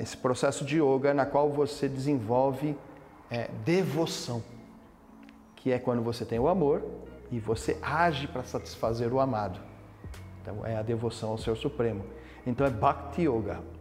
[0.01, 2.75] esse processo de yoga na qual você desenvolve
[3.31, 4.43] é, devoção,
[5.55, 6.83] que é quando você tem o amor
[7.31, 9.57] e você age para satisfazer o amado.
[10.41, 12.03] Então, é a devoção ao Ser Supremo.
[12.45, 13.78] Então, é Bhakti Yoga.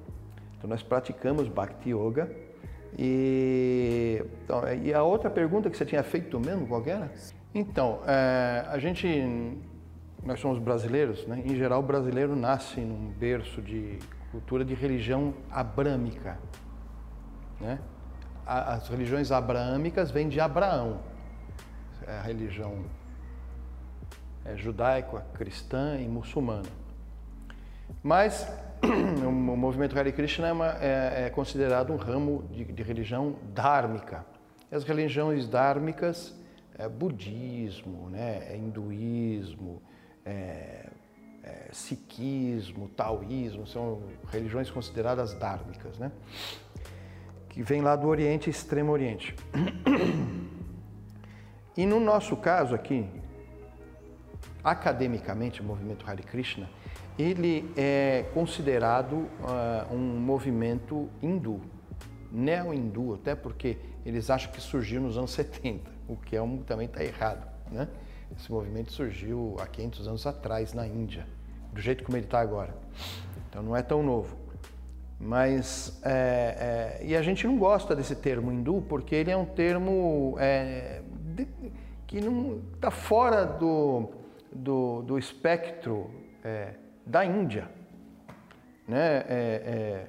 [0.58, 2.30] Então nós praticamos Bhakti Yoga.
[2.98, 7.10] E, então, e a outra pergunta que você tinha feito mesmo, qual era?
[7.54, 9.08] Então, é, a gente,
[10.24, 11.42] nós somos brasileiros, né?
[11.44, 13.98] em geral o brasileiro nasce num berço de
[14.32, 16.38] cultura de religião abrâmica.
[17.60, 17.78] Né?
[18.44, 21.00] As religiões abraâmicas vêm de Abraão,
[22.06, 22.84] é a religião
[24.44, 26.87] é, judaica, cristã e muçulmana.
[28.02, 28.46] Mas
[29.26, 34.24] o movimento Hare Krishna é, uma, é, é considerado um ramo de, de, religião dármica.
[34.70, 36.34] As religiões dármicas
[36.76, 39.82] é budismo, né, é hinduísmo,
[40.24, 40.86] é,
[41.42, 46.12] é, sikhismo, taoísmo, são religiões consideradas dármicas, né,
[47.48, 49.34] que vêm lá do Oriente e Extremo Oriente.
[51.78, 53.08] E no nosso caso aqui,
[54.64, 56.68] academicamente, o movimento Hare Krishna
[57.18, 61.60] ele é considerado uh, um movimento hindu,
[62.30, 63.76] neo-hindu, até porque
[64.06, 67.46] eles acham que surgiu nos anos 70, o que é um, também está errado.
[67.70, 67.88] Né?
[68.36, 71.26] Esse movimento surgiu há 500 anos atrás na Índia,
[71.72, 72.74] do jeito como ele está agora.
[73.48, 74.36] Então não é tão novo.
[75.20, 79.44] Mas, é, é, e a gente não gosta desse termo hindu porque ele é um
[79.44, 81.02] termo é,
[81.34, 81.48] de,
[82.06, 84.10] que não está fora do,
[84.52, 86.08] do, do espectro
[86.44, 86.74] é,
[87.08, 87.68] da Índia.
[88.86, 89.24] Né?
[89.26, 90.06] É, é,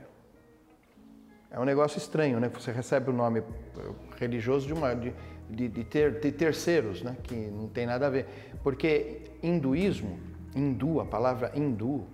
[1.52, 2.50] é, um negócio estranho, né?
[2.50, 3.42] Você recebe o nome
[4.18, 5.14] religioso de, uma, de,
[5.50, 7.16] de, de, ter, de terceiros, né?
[7.24, 8.28] Que não tem nada a ver.
[8.62, 10.20] Porque hinduísmo,
[10.56, 12.06] hindu, a palavra hindu,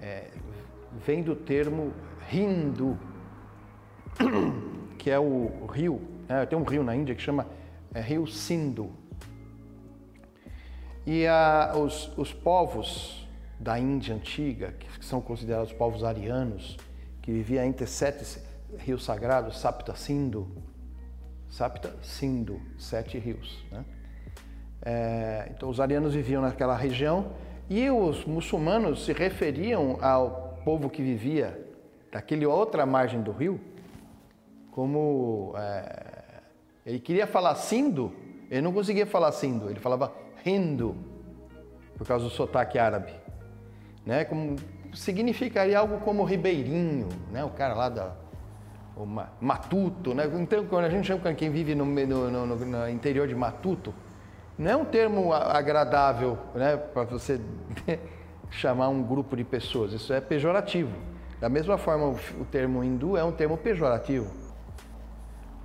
[0.00, 0.30] é,
[1.04, 1.92] vem do termo
[2.32, 2.98] hindu,
[4.98, 6.00] que é o rio.
[6.28, 6.46] Né?
[6.46, 7.46] Tem um rio na Índia que chama
[7.92, 8.90] é, Rio Sindhu.
[11.06, 13.25] E a, os, os povos
[13.58, 16.76] da Índia antiga, que são considerados povos arianos,
[17.22, 18.40] que viviam entre sete
[18.78, 20.48] rios sagrados, Sapta Sindhu,
[21.48, 23.64] Sapta Sindhu, sete rios.
[23.70, 23.84] Né?
[24.82, 27.32] É, então os arianos viviam naquela região
[27.68, 31.60] e os muçulmanos se referiam ao povo que vivia
[32.12, 33.60] daquele outra margem do rio
[34.70, 36.42] como é,
[36.84, 38.12] ele queria falar Sindhu,
[38.50, 40.12] ele não conseguia falar Sindhu, ele falava
[40.44, 40.94] Hindu
[41.96, 43.25] por causa do sotaque árabe
[44.06, 44.24] né?
[44.24, 44.56] Como
[44.94, 47.44] significaria algo como ribeirinho, né?
[47.44, 48.12] O cara lá da
[48.96, 49.06] o
[49.40, 50.24] Matuto, né?
[50.40, 53.92] Então, quando a gente chama quem vive no, no, no, no interior de Matuto,
[54.58, 56.78] não é um termo agradável, né?
[56.78, 57.38] Para você
[58.48, 59.92] chamar um grupo de pessoas.
[59.92, 60.96] Isso é pejorativo.
[61.38, 64.30] Da mesma forma, o termo hindu é um termo pejorativo,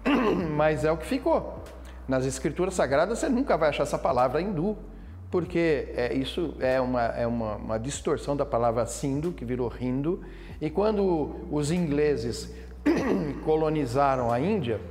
[0.58, 1.64] mas é o que ficou.
[2.06, 4.78] Nas escrituras sagradas você nunca vai achar essa palavra hindu,
[5.32, 10.22] porque é, isso é, uma, é uma, uma distorção da palavra sindu, que virou hindu,
[10.60, 12.54] e quando os ingleses
[13.46, 14.82] colonizaram a Índia,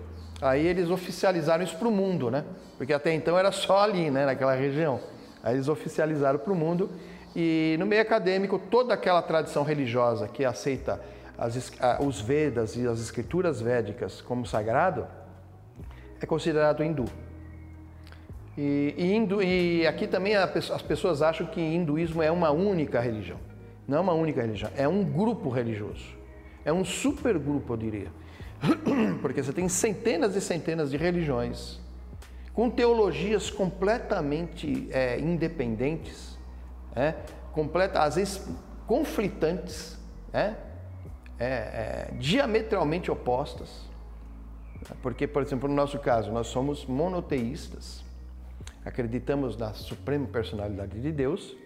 [0.41, 2.45] aí eles oficializaram isso para o mundo, né?
[2.79, 4.99] Porque até então era só ali, né, naquela região.
[5.43, 6.91] Aí eles oficializaram para o mundo
[7.37, 11.01] e no meio acadêmico toda aquela tradição religiosa que aceita
[11.37, 15.07] as, os Vedas e as escrituras védicas como sagrado
[16.21, 17.05] é considerado hindu.
[18.57, 23.39] E, e, hindu, e aqui também as pessoas acham que hinduísmo é uma única religião.
[23.87, 26.19] Não é uma única religião, é um grupo religioso.
[26.65, 28.09] É um supergrupo, eu diria.
[29.23, 31.81] Porque você tem centenas e centenas de religiões
[32.53, 36.39] com teologias completamente é, independentes,
[36.95, 37.15] é,
[37.53, 38.47] completa, às vezes
[38.87, 39.99] conflitantes,
[40.33, 40.55] é,
[41.39, 43.89] é, é diametralmente opostas.
[45.01, 48.03] Porque, por exemplo, no nosso caso, nós somos monoteístas,
[48.85, 51.57] acreditamos na suprema personalidade de Deus,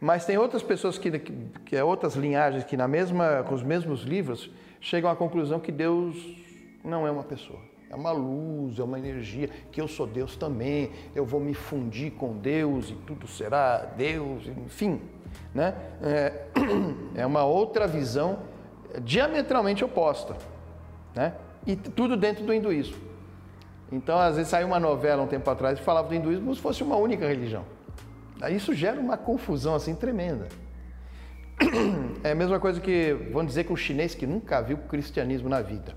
[0.00, 4.02] mas tem outras pessoas que, que é outras linhagens que na mesma, com os mesmos
[4.02, 6.16] livros chegam à conclusão que Deus
[6.84, 7.60] não é uma pessoa.
[7.88, 12.12] É uma luz, é uma energia, que eu sou Deus também, eu vou me fundir
[12.12, 15.00] com Deus e tudo será Deus, enfim.
[15.54, 15.74] Né?
[16.02, 16.46] É,
[17.14, 18.40] é uma outra visão
[19.02, 20.36] diametralmente oposta.
[21.14, 21.34] Né?
[21.66, 22.96] E tudo dentro do hinduísmo.
[23.90, 26.60] Então, às vezes saiu uma novela um tempo atrás e falava do hinduísmo como se
[26.60, 27.64] fosse uma única religião.
[28.50, 30.48] Isso gera uma confusão assim tremenda.
[32.22, 35.62] É a mesma coisa que, vamos dizer, que o chinês que nunca viu cristianismo na
[35.62, 35.94] vida.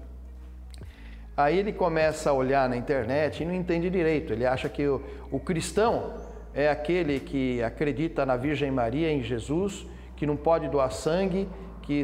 [1.35, 4.31] Aí ele começa a olhar na internet e não entende direito.
[4.31, 6.13] Ele acha que o, o cristão
[6.53, 11.47] é aquele que acredita na Virgem Maria, em Jesus, que não pode doar sangue,
[11.81, 12.03] que,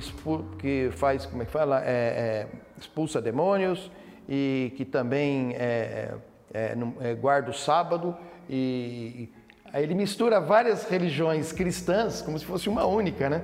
[0.58, 3.92] que faz, como é que fala, é, é, expulsa demônios
[4.28, 6.14] e que também é,
[6.54, 8.16] é, é guarda o sábado
[8.50, 9.30] e
[9.76, 13.42] Aí ele mistura várias religiões cristãs como se fosse uma única, né?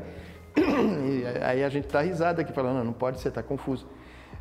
[0.55, 3.85] E aí a gente está risada aqui falando, não, não pode ser, está confuso.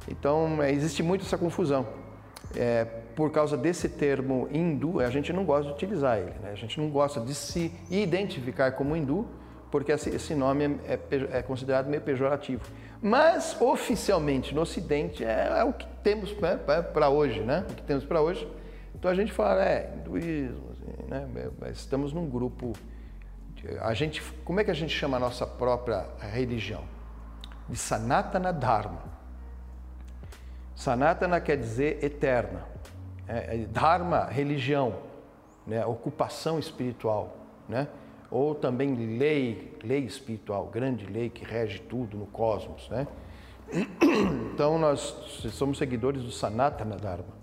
[0.08, 1.84] Então existe muito essa confusão.
[2.54, 2.84] É,
[3.16, 6.50] por causa desse termo hindu, a gente não gosta de utilizar ele, né?
[6.52, 9.26] a gente não gosta de se identificar como hindu,
[9.70, 12.62] porque esse nome é, é, é considerado meio pejorativo.
[13.00, 16.56] Mas oficialmente no Ocidente é, é o que temos né,
[16.92, 17.64] para hoje, né?
[17.70, 18.46] O que temos para hoje.
[18.94, 20.70] Então a gente fala, é, hinduísmo,
[21.08, 21.26] né?
[21.72, 22.72] Estamos num grupo.
[23.80, 26.82] A gente, como é que a gente chama a nossa própria religião?
[27.68, 29.02] De Sanatana Dharma.
[30.74, 32.64] Sanatana quer dizer eterna.
[33.28, 34.94] É, é, dharma, religião,
[35.66, 35.86] né?
[35.86, 37.36] ocupação espiritual,
[37.68, 37.86] né?
[38.30, 42.88] Ou também lei, lei espiritual, grande lei que rege tudo no cosmos.
[42.88, 43.06] Né?
[44.52, 45.00] Então nós
[45.52, 47.40] somos seguidores do Sanatana Dharma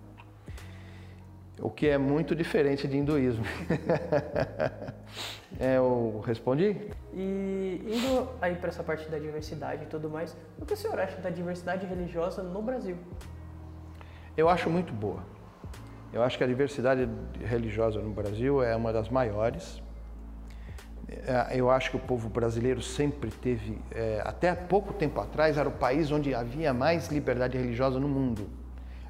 [1.62, 3.44] o que é muito diferente de hinduísmo.
[5.60, 6.78] é, eu respondi?
[7.14, 11.00] E indo aí para essa parte da diversidade e tudo mais, o que o senhor
[11.00, 12.98] acha da diversidade religiosa no Brasil?
[14.36, 15.24] Eu acho muito boa.
[16.14, 17.10] Eu acho que a diversidade
[17.44, 19.82] religiosa no Brasil é uma das maiores.
[21.10, 25.70] É, eu acho que o povo brasileiro sempre teve, é, até pouco tempo atrás, era
[25.70, 28.50] o país onde havia mais liberdade religiosa no mundo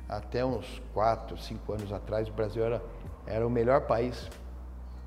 [0.07, 2.81] até uns 4, 5 anos atrás, o Brasil era,
[3.25, 4.29] era o melhor país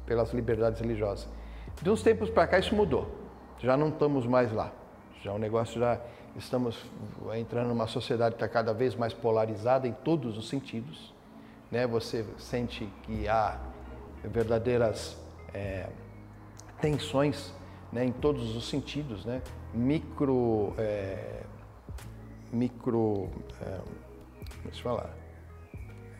[0.04, 1.28] pelas liberdades religiosas.
[1.80, 3.10] De uns tempos para cá isso mudou.
[3.58, 4.72] Já não estamos mais lá.
[5.22, 5.98] Já o negócio já
[6.36, 6.84] estamos
[7.34, 11.14] entrando numa sociedade que está cada vez mais polarizada em todos os sentidos.
[11.70, 11.86] Né?
[11.86, 13.58] Você sente que há
[14.22, 15.16] verdadeiras
[15.54, 15.88] é,
[16.80, 17.52] tensões
[17.92, 18.04] né?
[18.04, 19.42] em todos os sentidos, né?
[19.74, 21.42] Micro, é,
[22.52, 23.28] micro
[23.60, 23.80] é,
[24.64, 25.16] deixa eu falar,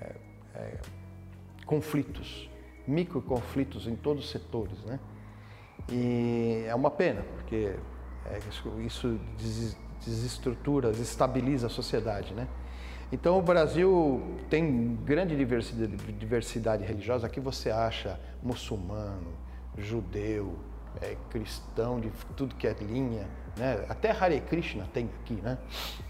[0.01, 0.15] é,
[0.55, 0.79] é,
[1.67, 2.49] conflitos,
[2.87, 4.99] micro conflitos em todos os setores, né?
[5.91, 7.75] E é uma pena, porque
[8.27, 8.39] é,
[8.85, 9.19] isso
[10.05, 12.47] desestrutura, desestabiliza a sociedade, né?
[13.13, 17.27] Então o Brasil tem grande diversidade, diversidade religiosa.
[17.27, 19.33] Aqui você acha muçulmano,
[19.79, 20.59] judeu,
[21.01, 23.85] é, cristão de tudo que é linha, né?
[23.89, 25.59] Até Hare Krishna tem aqui, né?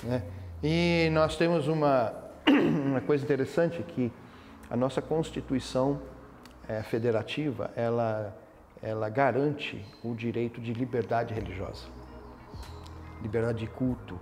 [0.03, 0.23] né?
[0.63, 2.15] E nós temos uma,
[2.49, 4.13] uma coisa interessante que
[4.69, 6.01] a nossa Constituição
[6.69, 8.37] é, federativa, ela,
[8.81, 11.87] ela garante o direito de liberdade religiosa,
[13.23, 14.19] liberdade de culto,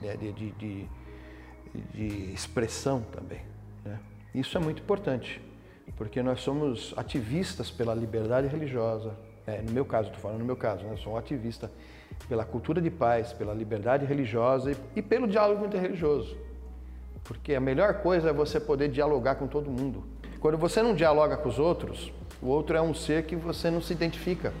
[0.00, 0.88] né, de, de, de,
[1.92, 3.42] de expressão também.
[3.84, 3.98] Né?
[4.34, 5.40] Isso é muito importante,
[5.96, 9.12] porque nós somos ativistas pela liberdade religiosa.
[9.46, 10.92] É, no meu caso, estou falando no meu caso, né?
[10.92, 11.70] eu sou um ativista
[12.28, 16.36] pela cultura de paz, pela liberdade religiosa e, e pelo diálogo interreligioso.
[17.24, 20.04] Porque a melhor coisa é você poder dialogar com todo mundo.
[20.40, 23.80] Quando você não dialoga com os outros, o outro é um ser que você não
[23.80, 24.52] se identifica.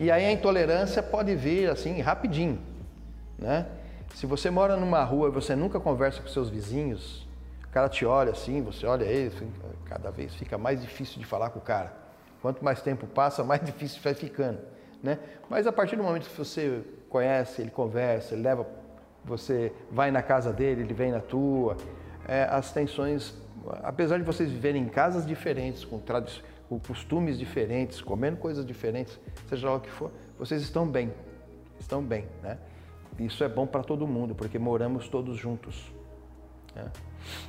[0.00, 2.58] E aí a intolerância pode vir assim rapidinho,
[3.38, 3.66] né?
[4.14, 7.23] Se você mora numa rua e você nunca conversa com seus vizinhos,
[7.74, 9.52] cara te olha assim, você olha ele, assim,
[9.84, 11.92] cada vez fica mais difícil de falar com o cara.
[12.40, 14.60] Quanto mais tempo passa, mais difícil vai ficando,
[15.02, 15.18] né?
[15.50, 18.64] Mas a partir do momento que você conhece, ele conversa, ele leva,
[19.24, 21.76] você vai na casa dele, ele vem na tua,
[22.28, 23.34] é, as tensões,
[23.82, 26.00] apesar de vocês viverem em casas diferentes, com,
[26.68, 31.12] com costumes diferentes, comendo coisas diferentes, seja lá o que for, vocês estão bem,
[31.80, 32.56] estão bem, né?
[33.18, 35.92] Isso é bom para todo mundo, porque moramos todos juntos.
[36.74, 36.90] Né?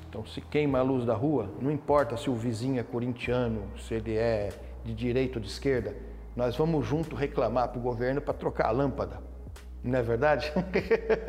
[0.10, 3.94] Então, se queima a luz da rua, não importa se o vizinho é corintiano, se
[3.94, 4.50] ele é
[4.84, 5.96] de direita ou de esquerda,
[6.36, 9.20] nós vamos junto reclamar para o governo para trocar a lâmpada.
[9.84, 10.52] Não é verdade?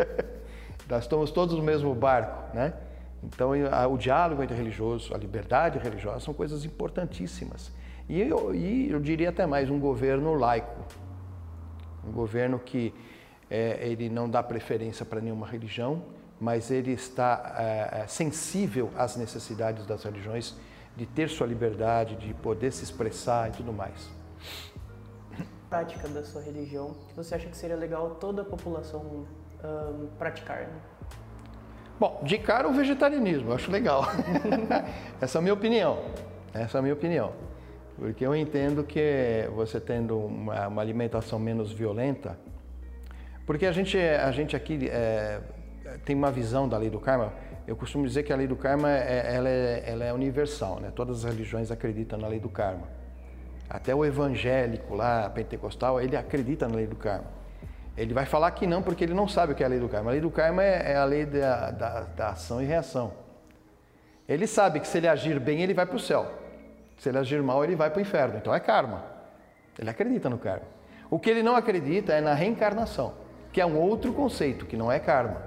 [0.88, 2.74] nós estamos todos no mesmo barco, né?
[3.22, 3.50] Então,
[3.90, 7.72] o diálogo interreligioso, a liberdade religiosa são coisas importantíssimas.
[8.09, 10.80] E eu, e eu diria até mais, um governo laico.
[12.06, 12.94] Um governo que
[13.50, 16.02] é, ele não dá preferência para nenhuma religião,
[16.40, 20.55] mas ele está é, sensível às necessidades das religiões
[20.96, 24.11] de ter sua liberdade, de poder se expressar e tudo mais.
[25.68, 29.27] Prática da sua religião que você acha que seria legal toda a população
[29.64, 30.61] um, praticar?
[30.61, 30.81] Né?
[31.99, 34.05] Bom, de cara o vegetarianismo, eu acho legal.
[35.20, 35.99] Essa é a minha opinião.
[36.53, 37.33] Essa é a minha opinião.
[37.99, 42.38] Porque eu entendo que você tendo uma, uma alimentação menos violenta,
[43.46, 45.40] porque a gente, a gente aqui é,
[46.04, 47.32] tem uma visão da lei do karma.
[47.66, 50.92] Eu costumo dizer que a lei do karma é, ela é, ela é universal, né?
[50.94, 52.88] Todas as religiões acreditam na lei do karma.
[53.68, 57.26] Até o evangélico lá, pentecostal, ele acredita na lei do karma.
[57.96, 59.88] Ele vai falar que não porque ele não sabe o que é a lei do
[59.88, 60.11] karma.
[60.11, 63.12] A lei do karma é, é a lei da, da, da ação e reação.
[64.28, 66.26] Ele sabe que se ele agir bem, ele vai para o céu.
[66.98, 68.37] Se ele agir mal, ele vai para o inferno.
[68.37, 69.04] Então é karma.
[69.78, 70.66] Ele acredita no karma.
[71.11, 74.92] O que ele não acredita é na reencarnação que é um outro conceito, que não
[74.92, 75.40] é karma.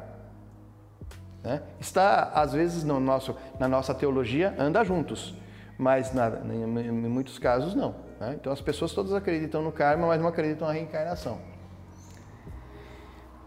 [1.43, 1.61] Né?
[1.79, 5.35] Está, às vezes, no nosso, na nossa teologia, anda juntos,
[5.77, 7.95] mas na, em, muitos casos não.
[8.19, 8.35] Né?
[8.39, 11.39] Então as pessoas todas acreditam no karma, mas não acreditam na reencarnação.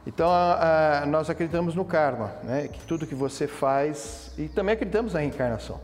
[0.07, 2.69] Então a, a, nós acreditamos no karma, né?
[2.69, 5.81] que tudo que você faz, e também acreditamos na reencarnação.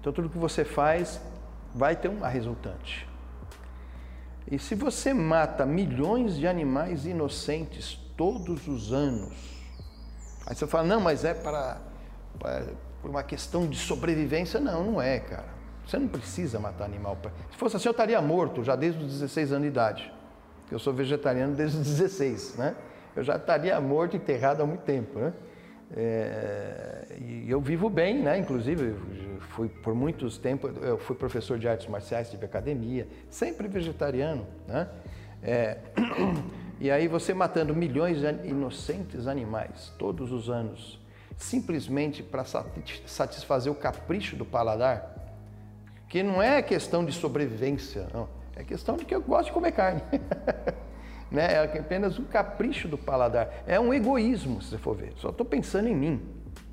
[0.00, 1.20] Então tudo que você faz
[1.74, 3.08] vai ter uma resultante.
[4.50, 9.55] E se você mata milhões de animais inocentes todos os anos,
[10.46, 11.78] aí você fala, não, mas é para,
[12.38, 12.64] para
[13.02, 14.58] por uma questão de sobrevivência.
[14.58, 15.46] Não, não é, cara.
[15.86, 17.16] Você não precisa matar animal.
[17.52, 20.12] Se fosse assim, eu estaria morto já desde os 16 anos de idade.
[20.70, 22.74] Eu sou vegetariano desde os 16, né?
[23.14, 25.32] Eu já estaria morto, enterrado há muito tempo, né?
[25.96, 28.36] É, e eu vivo bem, né?
[28.36, 28.94] Inclusive,
[29.50, 34.88] fui por muitos tempos, eu fui professor de artes marciais, tive academia, sempre vegetariano, né?
[35.42, 35.78] É,
[36.80, 41.00] e aí você matando milhões de inocentes animais todos os anos,
[41.36, 45.14] simplesmente para satisfazer o capricho do paladar,
[46.08, 48.28] que não é questão de sobrevivência, não.
[48.54, 50.02] É questão de que eu gosto de comer carne.
[51.30, 51.52] né?
[51.52, 53.50] é apenas um capricho do paladar.
[53.66, 55.12] É um egoísmo, se você for ver.
[55.16, 56.22] Só estou pensando em mim.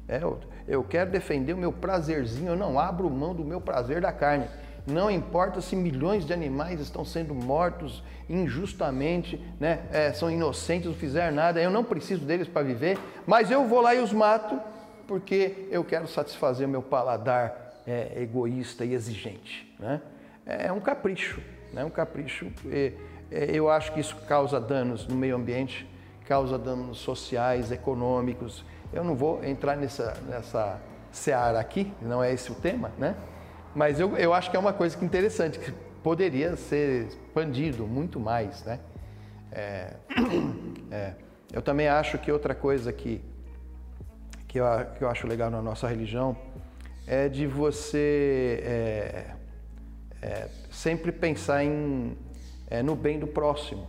[0.07, 4.01] É, eu, eu quero defender o meu prazerzinho, eu não abro mão do meu prazer
[4.01, 4.47] da carne.
[4.85, 9.83] Não importa se milhões de animais estão sendo mortos injustamente, né?
[9.91, 13.81] É, são inocentes, não fizeram nada, eu não preciso deles para viver, mas eu vou
[13.81, 14.59] lá e os mato
[15.07, 19.73] porque eu quero satisfazer o meu paladar é, egoísta e exigente.
[19.79, 20.01] Né?
[20.45, 21.41] É um capricho,
[21.71, 21.83] né?
[21.83, 22.51] um capricho.
[22.71, 22.93] É,
[23.31, 25.87] eu acho que isso causa danos no meio ambiente,
[26.25, 28.63] causa danos sociais, econômicos.
[28.91, 30.79] Eu não vou entrar nessa, nessa
[31.11, 33.15] seara aqui, não é esse o tema, né?
[33.75, 35.71] Mas eu, eu acho que é uma coisa que interessante, que
[36.03, 38.79] poderia ser expandido muito mais, né?
[39.51, 39.93] É,
[40.91, 41.13] é,
[41.51, 43.21] eu também acho que outra coisa que,
[44.47, 44.65] que, eu,
[44.97, 46.35] que eu acho legal na nossa religião
[47.07, 49.25] é de você é,
[50.21, 52.17] é sempre pensar em
[52.67, 53.87] é, no bem do próximo.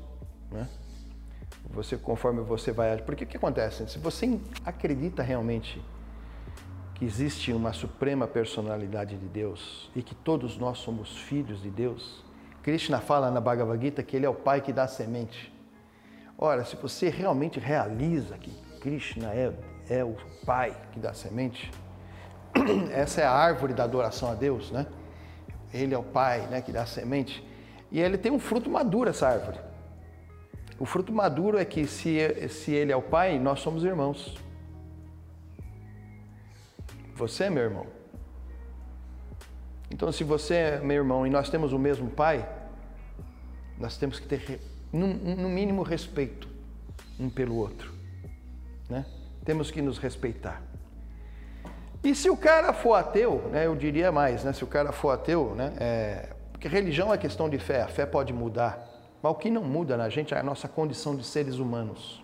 [0.51, 0.69] Né?
[1.71, 2.97] Você, conforme você vai.
[2.99, 3.89] Porque o que acontece?
[3.89, 5.83] Se você acredita realmente
[6.95, 12.25] que existe uma suprema personalidade de Deus e que todos nós somos filhos de Deus,
[12.63, 15.53] Krishna fala na Bhagavad Gita que ele é o pai que dá a semente.
[16.39, 19.53] Ora, se você realmente realiza que Krishna é,
[19.89, 20.17] é o
[20.47, 21.71] pai que dá a semente,
[22.93, 24.87] essa é a árvore da adoração a Deus, né?
[25.73, 27.45] Ele é o pai né, que dá a semente.
[27.91, 29.59] E ele tem um fruto maduro, essa árvore.
[30.79, 34.37] O fruto maduro é que se, se ele é o pai, nós somos irmãos.
[37.15, 37.87] Você é meu irmão.
[39.91, 42.49] Então, se você é meu irmão e nós temos o mesmo pai,
[43.79, 44.61] nós temos que ter,
[44.93, 46.49] no, no mínimo, respeito
[47.19, 47.93] um pelo outro.
[48.89, 49.07] Né?
[49.45, 50.63] Temos que nos respeitar.
[52.03, 55.11] E se o cara for ateu, né, eu diria mais, né, se o cara for
[55.11, 58.87] ateu, né, é, porque religião é questão de fé, a fé pode mudar,
[59.23, 62.23] mas o que não muda na gente é a nossa condição de seres humanos.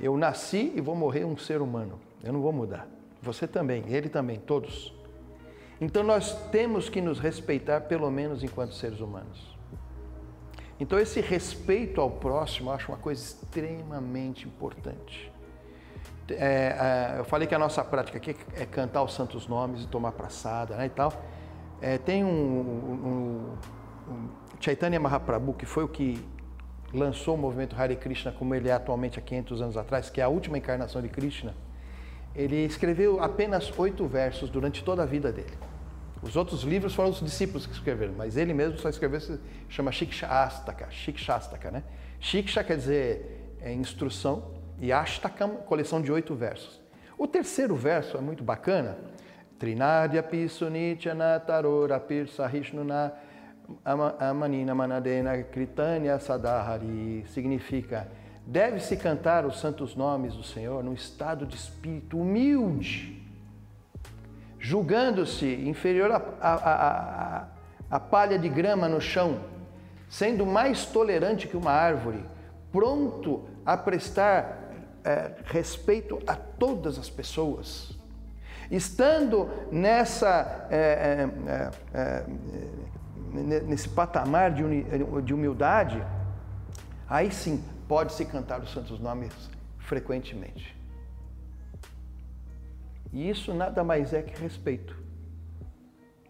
[0.00, 2.95] Eu nasci e vou morrer um ser humano, eu não vou mudar.
[3.26, 4.94] Você também, ele também, todos.
[5.80, 9.56] Então nós temos que nos respeitar, pelo menos enquanto seres humanos.
[10.78, 15.32] Então, esse respeito ao próximo eu acho uma coisa extremamente importante.
[16.28, 19.86] É, é, eu falei que a nossa prática aqui é cantar os santos nomes e
[19.86, 21.12] tomar praçada né, e tal.
[21.80, 23.56] É, tem um, um,
[24.08, 24.28] um,
[24.60, 26.22] Chaitanya Mahaprabhu, que foi o que
[26.92, 30.24] lançou o movimento Hare Krishna como ele é atualmente há 500 anos atrás, que é
[30.24, 31.54] a última encarnação de Krishna.
[32.36, 35.56] Ele escreveu apenas oito versos durante toda a vida dele.
[36.22, 39.20] Os outros livros foram os discípulos que escreveram, mas ele mesmo só escreveu,
[39.68, 41.82] chama Shikshastaka, Shikshastaka, né?
[42.20, 46.80] Shiksha quer dizer é, instrução e Astakam, coleção de oito versos.
[47.16, 48.98] O terceiro verso é muito bacana.
[49.58, 53.14] Trinadya Pisunityana Tarora Pirsahishnuna
[54.20, 58.06] Amanina Manadena Kritanya Sadahari significa
[58.46, 63.16] deve-se cantar os santos nomes do Senhor num estado de espírito humilde
[64.66, 69.38] julgando-se inferior à palha de grama no chão,
[70.08, 72.24] sendo mais tolerante que uma árvore,
[72.72, 74.72] pronto a prestar
[75.04, 77.96] é, respeito a todas as pessoas.
[78.68, 81.28] Estando nessa, é,
[81.94, 82.24] é,
[83.68, 86.02] nesse patamar de humildade,
[87.08, 89.32] aí sim pode-se cantar os santos nomes
[89.78, 90.76] frequentemente.
[93.12, 94.96] E isso nada mais é que respeito.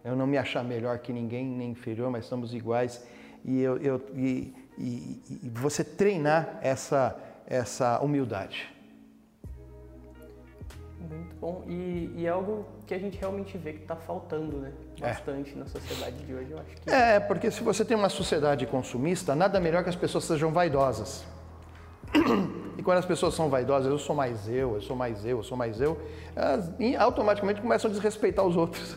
[0.03, 3.05] Eu não me achar melhor que ninguém, nem inferior, mas somos iguais.
[3.43, 8.73] E, eu, eu e, e, e você treinar essa, essa humildade.
[11.09, 11.63] Muito bom.
[11.67, 14.71] E, e, é algo que a gente realmente vê que está faltando, né?
[14.97, 15.01] É.
[15.01, 15.55] Bastante é.
[15.55, 16.89] na sociedade de hoje, eu acho que.
[16.89, 21.25] É, porque se você tem uma sociedade consumista, nada melhor que as pessoas sejam vaidosas.
[22.77, 25.43] E quando as pessoas são vaidosas, eu sou mais eu, eu sou mais eu, eu
[25.43, 25.99] sou mais eu,
[26.35, 28.95] elas automaticamente começam a desrespeitar os outros.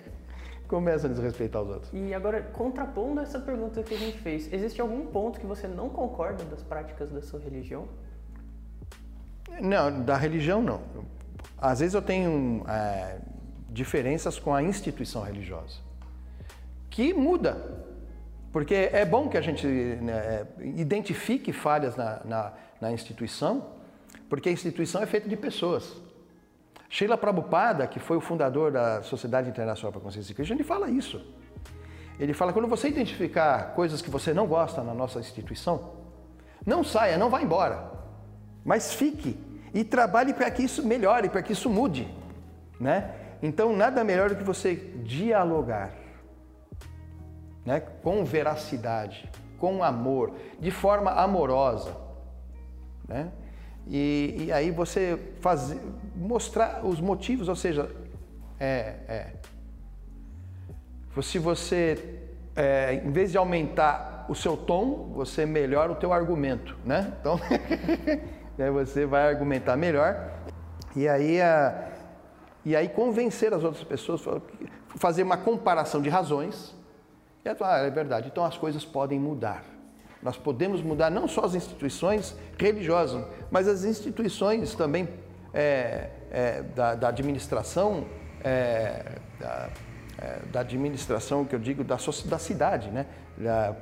[0.70, 1.90] começam a desrespeitar os outros.
[1.92, 5.88] E agora, contrapondo essa pergunta que a gente fez, existe algum ponto que você não
[5.88, 7.88] concorda das práticas da sua religião?
[9.60, 10.80] Não, da religião não.
[11.58, 13.18] Às vezes eu tenho é,
[13.68, 15.78] diferenças com a instituição religiosa,
[16.88, 17.89] que muda.
[18.52, 23.64] Porque é bom que a gente né, é, identifique falhas na, na, na, instituição,
[24.28, 25.96] porque a instituição é feita de pessoas.
[26.88, 30.90] Sheila Prabhupada, que foi o fundador da Sociedade Internacional para a Consciência Krishna, ele fala
[30.90, 31.24] isso.
[32.18, 35.92] Ele fala quando você identificar coisas que você não gosta na nossa instituição,
[36.66, 37.90] não saia, não vá embora,
[38.64, 39.38] mas fique
[39.72, 42.12] e trabalhe para que isso melhore, para que isso mude,
[42.80, 43.14] né?
[43.40, 45.99] Então nada melhor do que você dialogar
[47.64, 47.80] né?
[47.80, 51.96] com veracidade, com amor, de forma amorosa.
[53.06, 53.30] Né?
[53.86, 55.76] E, e aí você faz,
[56.14, 57.90] mostrar os motivos, ou seja,
[58.58, 59.32] é, é,
[61.22, 62.20] se você,
[62.54, 67.12] é, em vez de aumentar o seu tom, você melhora o teu argumento, né?
[67.20, 67.40] Então,
[68.72, 70.30] você vai argumentar melhor
[70.94, 71.88] e aí, a,
[72.64, 74.22] e aí convencer as outras pessoas,
[74.96, 76.74] fazer uma comparação de razões,
[77.44, 79.64] e ah, é verdade, então as coisas podem mudar.
[80.22, 85.08] Nós podemos mudar não só as instituições religiosas, mas as instituições também
[85.54, 88.04] é, é, da, da, administração,
[88.44, 89.70] é, da,
[90.18, 93.06] é, da, administração que eu digo da, da cidade, né?
[93.36, 93.74] da,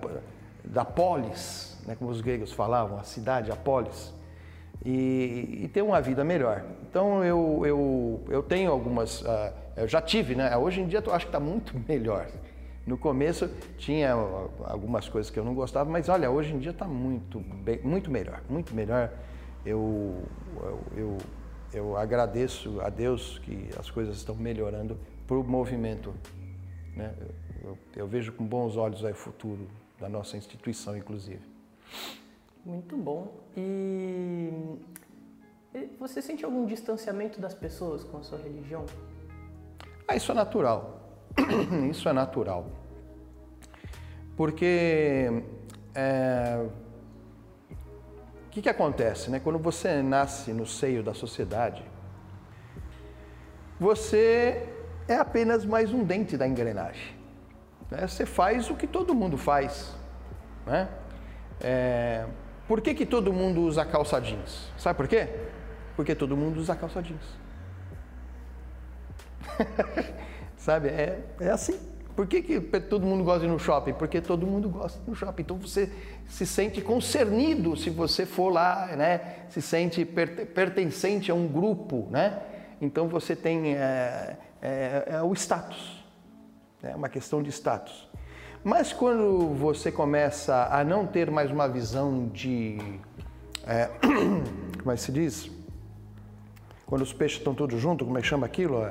[0.64, 1.96] da polis, né?
[1.98, 4.14] como os gregos falavam, a cidade, a polis,
[4.84, 6.64] e, e ter uma vida melhor.
[6.88, 10.56] Então eu, eu, eu tenho algumas, uh, eu já tive, né?
[10.56, 12.28] hoje em dia eu acho que está muito melhor.
[12.88, 14.14] No começo tinha
[14.64, 18.10] algumas coisas que eu não gostava, mas olha, hoje em dia está muito, bem, muito
[18.10, 19.12] melhor, muito melhor.
[19.62, 20.22] Eu,
[20.96, 21.18] eu,
[21.70, 26.14] eu, agradeço a Deus que as coisas estão melhorando para o movimento.
[26.96, 27.14] Né?
[27.62, 29.68] Eu, eu, vejo com bons olhos o futuro
[30.00, 31.42] da nossa instituição, inclusive.
[32.64, 33.34] Muito bom.
[33.54, 34.78] E
[35.98, 38.86] você sente algum distanciamento das pessoas com a sua religião?
[40.08, 40.97] Ah, isso é natural.
[41.90, 42.70] Isso é natural.
[44.36, 45.42] Porque
[45.94, 46.64] é,
[48.58, 49.30] que, que acontece?
[49.30, 49.40] Né?
[49.40, 51.82] Quando você nasce no seio da sociedade,
[53.78, 54.68] você
[55.06, 57.16] é apenas mais um dente da engrenagem.
[57.90, 58.06] Né?
[58.06, 59.94] Você faz o que todo mundo faz.
[60.66, 60.88] Né?
[61.60, 62.26] É...
[62.66, 64.70] Por que, que todo mundo usa calça jeans?
[64.76, 65.28] Sabe por quê?
[65.96, 67.38] Porque todo mundo usa calça jeans.
[70.68, 70.88] Sabe?
[70.88, 71.80] É, é assim.
[72.14, 73.94] Por que, que todo mundo gosta de ir no shopping?
[73.94, 75.40] Porque todo mundo gosta de ir no shopping.
[75.40, 75.90] Então você
[76.28, 79.46] se sente concernido se você for lá, né?
[79.48, 82.42] Se sente pertencente a um grupo, né?
[82.82, 86.04] Então você tem é, é, é o status.
[86.82, 88.06] É uma questão de status.
[88.62, 92.76] Mas quando você começa a não ter mais uma visão de.
[93.66, 93.88] É,
[94.82, 95.50] como é que se diz?
[96.84, 98.82] Quando os peixes estão todos juntos, como é que chama aquilo?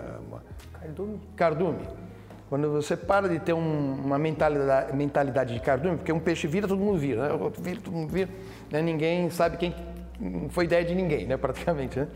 [0.87, 1.19] Cardume.
[1.35, 1.87] Cardume
[2.49, 6.67] quando você para de ter um, uma mentalidade, mentalidade de cardume, porque um peixe vira,
[6.67, 7.33] todo mundo vira, né?
[7.33, 8.29] o outro vira, todo mundo vira,
[8.71, 8.81] né?
[8.81, 9.75] ninguém sabe quem
[10.49, 11.35] foi ideia de ninguém, né?
[11.35, 11.99] praticamente.
[11.99, 12.07] Né?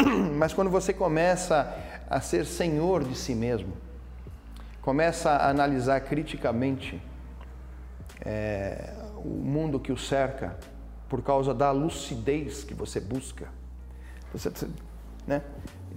[0.34, 1.76] Mas quando você começa
[2.08, 3.74] a ser senhor de si mesmo,
[4.80, 7.00] começa a analisar criticamente
[8.24, 10.56] é, o mundo que o cerca,
[11.06, 13.48] por causa da lucidez que você busca,
[14.32, 14.50] você,
[15.26, 15.42] né?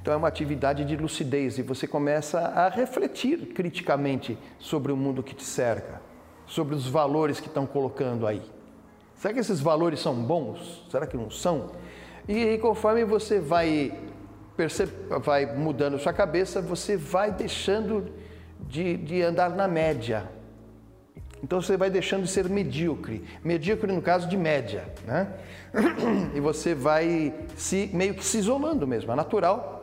[0.01, 5.21] Então é uma atividade de lucidez e você começa a refletir criticamente sobre o mundo
[5.21, 6.01] que te cerca,
[6.47, 8.41] sobre os valores que estão colocando aí.
[9.15, 10.85] Será que esses valores são bons?
[10.89, 11.71] Será que não são?
[12.29, 13.91] E, conforme você vai,
[15.21, 18.09] vai mudando sua cabeça, você vai deixando
[18.61, 20.29] de, de andar na média.
[21.43, 23.25] Então você vai deixando de ser medíocre.
[23.43, 25.33] Medíocre no caso de média, né?
[26.33, 29.11] E você vai se meio que se isolando mesmo.
[29.11, 29.78] É natural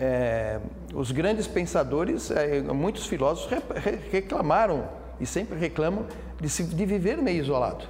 [0.00, 0.58] é,
[0.94, 4.88] os grandes pensadores, é, muitos filósofos re, reclamaram
[5.20, 6.06] e sempre reclamam
[6.40, 7.84] de, se, de viver meio isolado.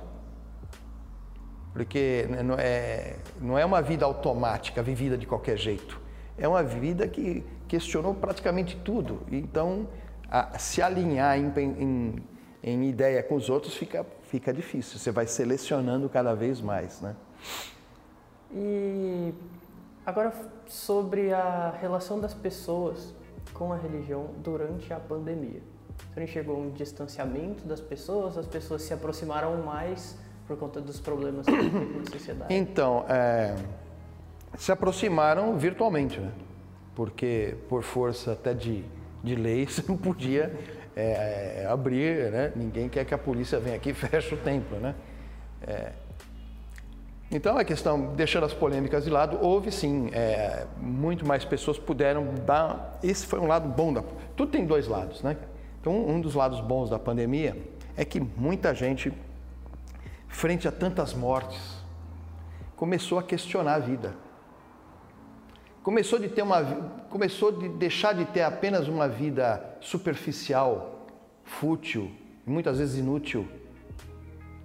[1.73, 6.01] Porque não é, não é uma vida automática, vivida de qualquer jeito.
[6.37, 9.23] É uma vida que questionou praticamente tudo.
[9.31, 9.87] Então,
[10.29, 12.23] a, se alinhar em, em,
[12.63, 14.99] em, ideia com os outros fica, fica difícil.
[14.99, 17.15] Você vai selecionando cada vez mais, né?
[18.53, 19.33] E
[20.05, 20.33] Agora,
[20.67, 23.15] sobre a relação das pessoas
[23.53, 25.61] com a religião durante a pandemia.
[26.15, 31.47] Você enxergou um distanciamento das pessoas, as pessoas se aproximaram mais por conta dos problemas
[31.47, 32.55] que na sociedade?
[32.55, 33.55] Então, é,
[34.57, 36.33] se aproximaram virtualmente, né?
[36.95, 38.85] Porque por força até de,
[39.23, 40.53] de lei você não podia
[40.97, 42.53] é, abrir, né?
[42.57, 44.95] Ninguém quer que a polícia venha aqui e feche o templo, né?
[45.63, 45.93] É,
[47.33, 52.35] então, a questão, deixando as polêmicas de lado, houve sim, é, muito mais pessoas puderam
[52.45, 52.99] dar.
[53.05, 54.03] Esse foi um lado bom da.
[54.35, 55.37] Tudo tem dois lados, né?
[55.81, 57.57] Então, um dos lados bons da pandemia
[57.97, 59.13] é que muita gente,
[60.27, 61.61] frente a tantas mortes,
[62.75, 64.13] começou a questionar a vida.
[65.85, 66.65] Começou de ter uma,
[67.09, 71.07] começou de deixar de ter apenas uma vida superficial,
[71.45, 72.11] fútil,
[72.45, 73.47] muitas vezes inútil,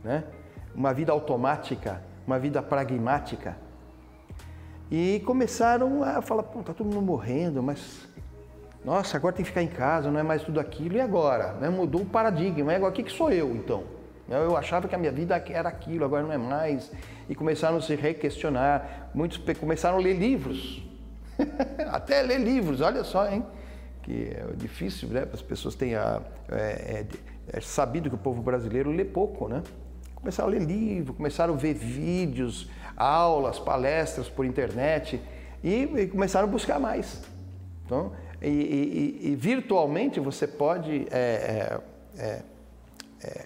[0.03, 0.23] né?
[0.73, 3.57] Uma vida automática uma vida pragmática.
[4.91, 8.07] E começaram a falar, pô, tá todo mundo morrendo, mas
[8.85, 10.95] nossa, agora tem que ficar em casa, não é mais tudo aquilo.
[10.95, 11.53] E agora?
[11.53, 11.69] Né?
[11.69, 12.71] Mudou o paradigma.
[12.71, 13.83] E agora, o que, que sou eu então?
[14.29, 16.91] Eu achava que a minha vida era aquilo, agora não é mais.
[17.27, 19.09] E começaram a se requestionar.
[19.13, 20.83] Muitos começaram a ler livros.
[21.91, 23.43] Até ler livros, olha só, hein?
[24.03, 25.27] Que é difícil, né?
[25.33, 26.21] As pessoas têm a,
[26.51, 27.07] é, é,
[27.53, 29.63] é sabido que o povo brasileiro lê pouco, né?
[30.25, 32.67] Começaram a ler livro, começaram a ver vídeos,
[32.97, 35.21] aulas, palestras por internet
[35.63, 37.21] e, e começaram a buscar mais.
[37.85, 38.11] Então,
[38.41, 41.79] e, e, e virtualmente você pode é,
[42.17, 42.41] é, é,
[43.23, 43.45] é,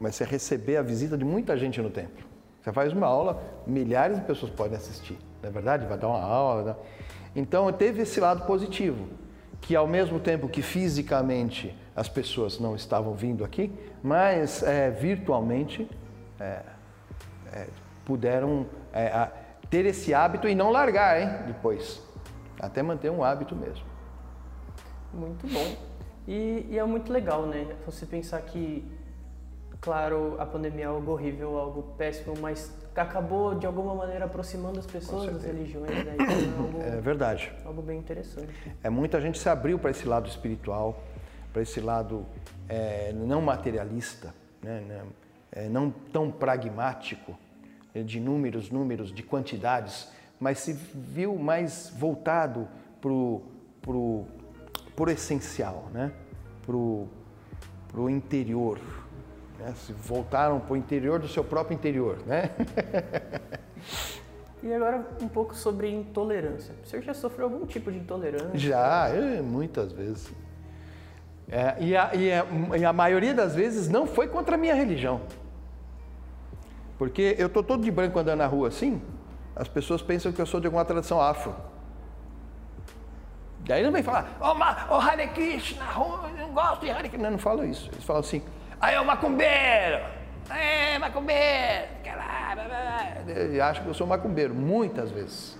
[0.00, 2.24] a receber a visita de muita gente no templo.
[2.62, 5.86] Você faz uma aula, milhares de pessoas podem assistir, não é verdade?
[5.86, 6.82] Vai dar uma aula.
[7.34, 9.06] Então teve esse lado positivo,
[9.66, 15.90] que ao mesmo tempo que fisicamente as pessoas não estavam vindo aqui, mas é, virtualmente
[16.38, 16.62] é,
[17.52, 17.66] é,
[18.04, 19.28] puderam é,
[19.68, 22.00] ter esse hábito e não largar, hein, depois.
[22.60, 23.84] Até manter um hábito mesmo.
[25.12, 25.76] Muito bom.
[26.28, 27.66] E, e, é muito legal, né?
[27.86, 28.84] Você pensar que,
[29.80, 34.86] claro, a pandemia é algo horrível, algo péssimo, mas acabou de alguma maneira aproximando as
[34.86, 36.16] pessoas das religiões, né?
[36.18, 37.52] Então é, algo, é verdade.
[37.64, 38.52] Algo bem interessante.
[38.82, 41.02] É muita gente se abriu para esse lado espiritual
[41.56, 42.26] para esse lado
[42.68, 45.02] é, não materialista, né, né,
[45.50, 47.34] é, não tão pragmático,
[47.94, 52.68] é, de números, números, de quantidades, mas se viu mais voltado
[53.00, 54.26] para o
[55.08, 56.12] essencial, né?
[56.66, 58.78] para o interior,
[59.58, 59.74] né?
[59.76, 62.18] se voltaram para o interior do seu próprio interior.
[62.26, 62.50] Né?
[64.62, 66.74] E agora um pouco sobre intolerância.
[66.82, 68.58] O senhor já sofreu algum tipo de intolerância?
[68.58, 70.32] Já, eu, muitas vezes.
[71.48, 72.46] É, e, a, e, a,
[72.76, 75.20] e, a, maioria das vezes não foi contra a minha religião.
[76.98, 79.00] Porque eu estou todo de branco andando na rua assim,
[79.54, 81.54] as pessoas pensam que eu sou de alguma tradição afro.
[83.60, 87.24] Daí não vem falar, ô oh, oh, Hare Krishna, eu não gosto de Hare Krishna.
[87.24, 87.88] Não, não falam isso.
[87.92, 88.42] Eles falam assim,
[88.80, 90.04] aí o macumbeiro,
[90.50, 91.96] é macumbeiro,
[93.52, 95.58] e acho que eu sou macumbeiro, muitas vezes.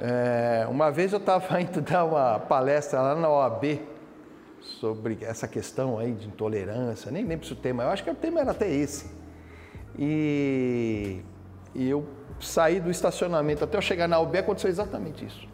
[0.00, 3.80] É, uma vez eu estava indo dar uma palestra lá na OAB
[4.60, 8.14] sobre essa questão aí de intolerância, nem lembro se o tema, eu acho que o
[8.14, 9.14] tema era até esse.
[9.98, 11.22] E,
[11.74, 12.06] e eu
[12.40, 15.48] saí do estacionamento até eu chegar na UB aconteceu exatamente isso.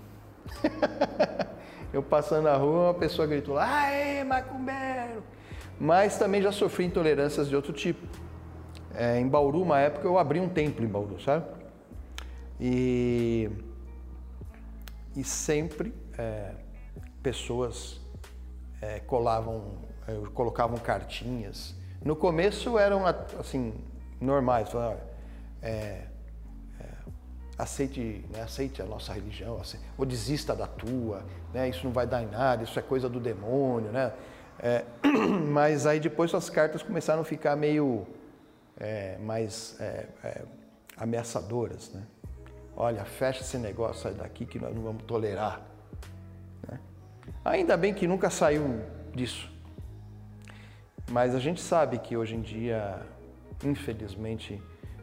[1.93, 5.23] eu passando na rua, uma pessoa gritou lá, aê, macumbeiro!
[5.83, 8.07] Mas também já sofri intolerâncias de outro tipo.
[8.95, 11.45] É, em Bauru, uma época, eu abri um templo em Bauru, sabe?
[12.61, 13.51] E,
[15.17, 16.53] e sempre é,
[17.21, 18.01] pessoas
[18.81, 19.73] é, colavam,
[20.07, 21.75] é, colocavam cartinhas.
[22.01, 23.75] No começo eram assim
[24.21, 25.01] normais, falavam,
[25.61, 26.05] é,
[26.79, 26.87] é,
[27.59, 32.07] aceite, né, aceite a nossa religião, aceite, ou desista da tua, né, isso não vai
[32.07, 34.13] dar em nada, isso é coisa do demônio, né?
[34.63, 34.85] É,
[35.51, 38.07] mas aí depois as cartas começaram a ficar meio
[38.79, 40.43] é, mais é, é,
[40.97, 41.91] ameaçadoras.
[41.93, 42.03] Né?
[42.77, 45.61] Olha, fecha esse negócio, sai daqui que nós não vamos tolerar.
[46.69, 46.79] Né?
[47.45, 48.81] Ainda bem que nunca saiu
[49.13, 49.51] disso.
[51.11, 53.01] Mas a gente sabe que hoje em dia,
[53.65, 54.63] infelizmente,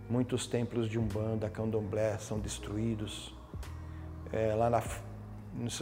[0.10, 3.36] muitos templos de Umbanda, Candomblé são destruídos.
[4.32, 4.82] É, lá na,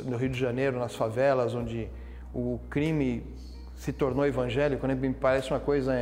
[0.03, 1.89] no Rio de Janeiro, nas favelas, onde
[2.33, 3.23] o crime
[3.77, 4.95] se tornou evangélico, né?
[4.95, 5.93] me parece uma coisa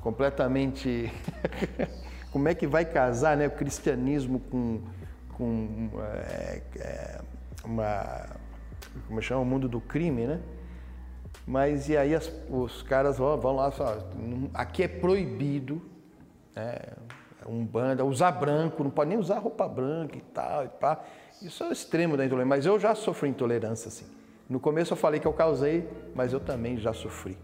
[0.00, 1.12] completamente.
[2.32, 4.80] Como é que vai casar né, o cristianismo com,
[5.36, 7.20] com é, é,
[7.64, 8.26] uma.
[9.08, 9.40] Como chama?
[9.40, 10.40] O mundo do crime, né?
[11.44, 15.82] Mas e aí as, os caras vão, vão lá falam: aqui é proibido.
[16.54, 16.76] Né,
[17.46, 20.64] um banda, usar branco, não pode nem usar roupa branca e tal.
[20.64, 21.02] E pá.
[21.42, 22.48] Isso é o extremo da intolerância.
[22.48, 24.04] Mas eu já sofri intolerância, assim.
[24.50, 27.38] No começo eu falei que eu causei, mas eu também já sofri.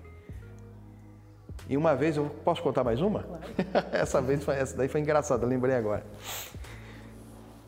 [1.69, 3.23] E uma vez, eu posso contar mais uma?
[3.23, 3.43] Claro.
[3.95, 6.05] essa vez foi essa daí foi engraçada, lembrei agora.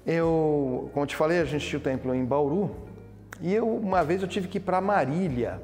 [0.05, 2.75] Eu, como te falei, a gente tinha o templo em Bauru
[3.41, 5.63] e eu uma vez eu tive que ir para Marília.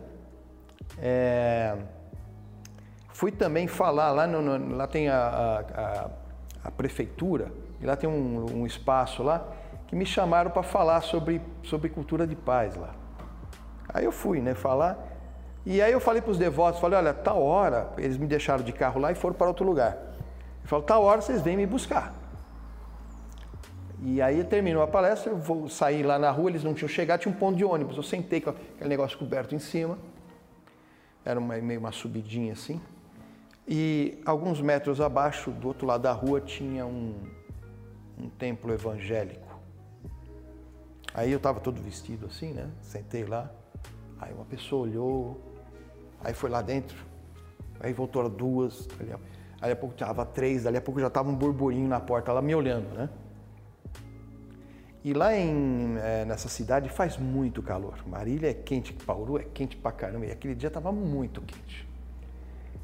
[0.99, 1.77] É,
[3.09, 6.11] fui também falar lá, no, no, lá tem a, a,
[6.68, 7.51] a, prefeitura
[7.81, 9.49] e lá tem um, um espaço lá
[9.89, 12.95] que me chamaram para falar sobre, sobre cultura de paz lá.
[13.95, 14.99] Aí eu fui, né, falar.
[15.64, 18.72] E aí eu falei para os devotos, falei, olha, tal hora, eles me deixaram de
[18.72, 19.97] carro lá e foram para outro lugar.
[20.62, 22.12] Eu falo, tal hora vocês vêm me buscar.
[24.03, 27.20] E aí terminou a palestra, eu vou sair lá na rua, eles não tinham chegado,
[27.20, 27.97] tinha um ponto de ônibus.
[27.97, 29.97] Eu sentei com aquele negócio coberto em cima.
[31.24, 32.80] Era uma, meio uma subidinha assim.
[33.66, 37.14] E alguns metros abaixo, do outro lado da rua, tinha um,
[38.18, 39.59] um templo evangélico.
[41.14, 42.68] Aí eu estava todo vestido assim, né?
[42.82, 43.51] Sentei lá.
[44.20, 45.40] Aí uma pessoa olhou,
[46.24, 46.96] Aí foi lá dentro,
[47.78, 48.88] aí voltou duas,
[49.60, 52.40] aí a pouco estava três, dali a pouco já estava um burburinho na porta, lá
[52.40, 53.10] me olhando, né?
[55.04, 57.98] E lá em, é, nessa cidade faz muito calor.
[58.06, 60.24] Marília é quente, Bauru é quente pra caramba.
[60.24, 61.86] E aquele dia estava muito quente.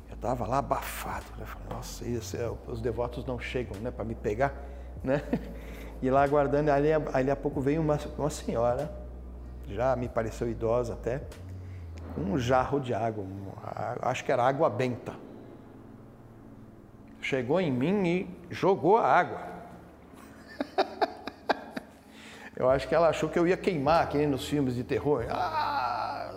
[0.06, 1.24] Eu estava lá abafado.
[1.38, 1.46] Né?
[1.46, 4.54] Falei, nossa, isso, é, os devotos não chegam né, para me pegar.
[5.02, 5.22] Né?
[6.02, 8.90] E lá aguardando, ali, ali a pouco veio uma, uma senhora,
[9.74, 11.22] já me pareceu idosa até,
[12.18, 13.24] um jarro de água,
[14.02, 15.12] acho que era água benta.
[17.20, 19.40] Chegou em mim e jogou a água.
[22.56, 25.26] eu acho que ela achou que eu ia queimar, que nem nos filmes de terror.
[25.28, 26.32] Ah!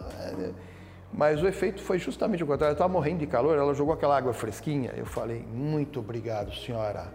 [1.12, 2.72] Mas o efeito foi justamente o contrário.
[2.72, 4.92] Eu estava morrendo de calor, ela jogou aquela água fresquinha.
[4.96, 7.08] Eu falei, muito obrigado, senhora.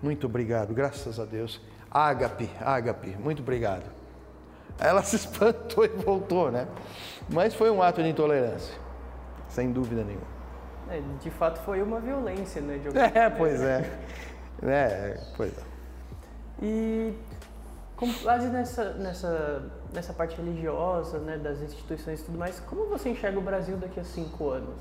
[0.00, 1.60] Muito obrigado, graças a Deus.
[1.90, 3.97] Ágape, ágape, muito obrigado.
[4.78, 6.66] Ela se espantou e voltou, né?
[7.28, 8.74] Mas foi um ato de intolerância,
[9.48, 10.38] sem dúvida nenhuma.
[10.90, 12.78] É, de fato foi uma violência, né?
[12.78, 14.00] De é, pois é.
[14.62, 15.20] é.
[15.36, 15.62] Pois é.
[16.62, 17.14] E
[17.94, 23.10] com base nessa, nessa, nessa parte religiosa, né, das instituições e tudo mais, como você
[23.10, 24.78] enxerga o Brasil daqui a cinco anos?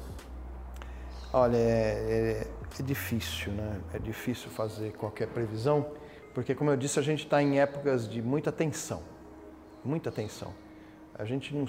[1.34, 2.48] Olha, é, é,
[2.80, 3.82] é difícil, né?
[3.93, 5.86] É difícil fazer qualquer previsão,
[6.34, 9.02] porque como eu disse, a gente está em épocas de muita tensão
[9.88, 10.54] muita atenção.
[11.18, 11.66] A gente não,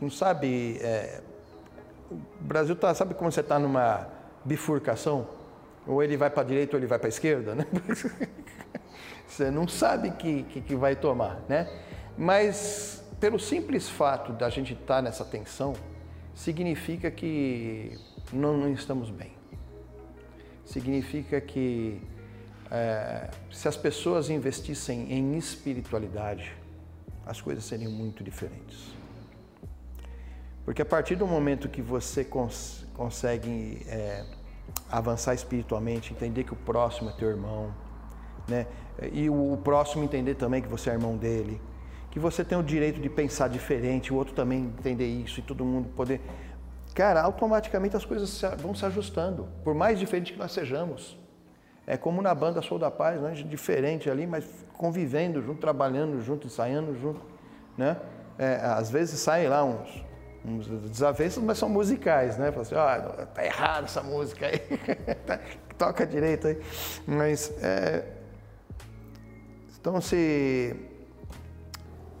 [0.00, 1.20] não sabe é,
[2.10, 4.08] o Brasil tá, sabe como você está numa
[4.44, 5.28] bifurcação?
[5.86, 7.66] Ou ele vai para a direita ou ele vai para a esquerda, né?
[9.26, 11.68] você não sabe que, que, que vai tomar, né?
[12.16, 15.74] Mas pelo simples fato da gente estar tá nessa tensão,
[16.34, 17.98] significa que
[18.32, 19.32] não, não estamos bem.
[20.64, 22.00] Significa que
[22.70, 26.55] é, se as pessoas investissem em espiritualidade,
[27.26, 28.94] as coisas seriam muito diferentes.
[30.64, 34.24] Porque a partir do momento que você cons consegue é,
[34.90, 37.74] avançar espiritualmente, entender que o próximo é teu irmão,
[38.48, 38.66] né?
[39.12, 41.60] E o, o próximo entender também que você é irmão dele,
[42.10, 45.64] que você tem o direito de pensar diferente, o outro também entender isso e todo
[45.64, 46.20] mundo poder.
[46.94, 51.18] Cara, automaticamente as coisas vão se ajustando, por mais diferente que nós sejamos.
[51.86, 53.32] É como na banda Sou da Paz, né?
[53.32, 54.44] diferente ali, mas
[54.76, 57.20] convivendo junto, trabalhando junto, ensaiando junto,
[57.78, 57.96] né?
[58.36, 60.04] É, às vezes saem lá uns,
[60.44, 62.50] uns desavenças, mas são musicais, né?
[62.50, 64.60] Fala assim, ah, tá errado essa música aí,
[65.78, 66.60] toca direito aí.
[67.06, 68.04] Mas, é...
[69.80, 70.74] então se...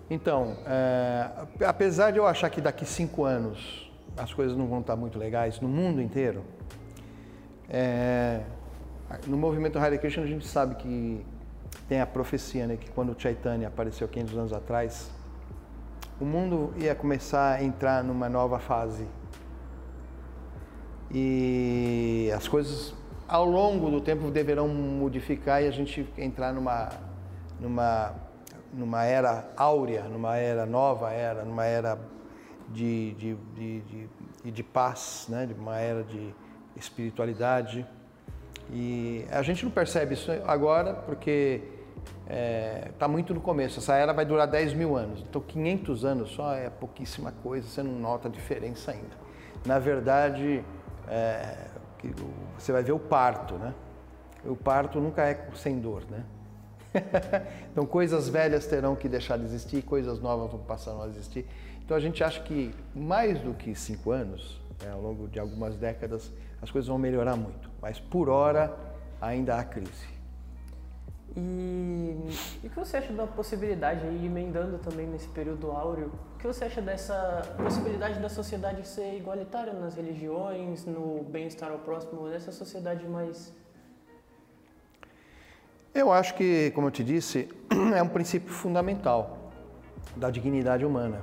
[0.08, 1.28] Então, é...
[1.66, 5.60] apesar de eu achar que daqui cinco anos as coisas não vão estar muito legais
[5.60, 6.44] no mundo inteiro,
[7.68, 8.42] é...
[9.26, 11.24] no movimento Hare Krishna a gente sabe que
[11.88, 12.76] tem a profecia, né?
[12.76, 15.10] Que quando o Chaitanya apareceu 500 anos atrás,
[16.20, 19.06] o mundo ia começar a entrar numa nova fase.
[21.10, 22.94] E as coisas
[23.28, 26.90] ao longo do tempo deverão modificar e a gente entrar numa,
[27.60, 28.14] numa,
[28.72, 31.98] numa era áurea, numa era nova era, numa era
[32.68, 33.80] de, de, de,
[34.42, 35.46] de, de paz, né?
[35.46, 36.34] de uma era de
[36.76, 37.86] espiritualidade.
[38.70, 41.62] E a gente não percebe isso agora porque
[42.24, 43.78] está é, tá muito no começo.
[43.78, 45.20] Essa era vai durar 10 mil anos.
[45.20, 49.16] Então, 500 anos só é pouquíssima coisa, você não nota a diferença ainda.
[49.64, 50.64] Na verdade,
[51.08, 51.68] é,
[52.58, 53.72] você vai ver o parto, né?
[54.44, 56.24] O parto nunca é sem dor, né?
[57.70, 61.46] então, coisas velhas terão que deixar de existir, coisas novas vão passar a existir.
[61.84, 65.76] Então, a gente acha que mais do que cinco anos, né, ao longo de algumas
[65.76, 67.70] décadas, as coisas vão melhorar muito.
[67.80, 68.76] Mas, por hora,
[69.20, 70.16] ainda há crise.
[71.36, 72.16] E,
[72.64, 76.46] e o que você acha da possibilidade, aí, emendando também nesse período áureo, o que
[76.46, 82.50] você acha dessa possibilidade da sociedade ser igualitária nas religiões, no bem-estar ao próximo, nessa
[82.52, 83.52] sociedade mais.
[85.94, 87.50] Eu acho que, como eu te disse,
[87.94, 89.50] é um princípio fundamental
[90.16, 91.20] da dignidade humana.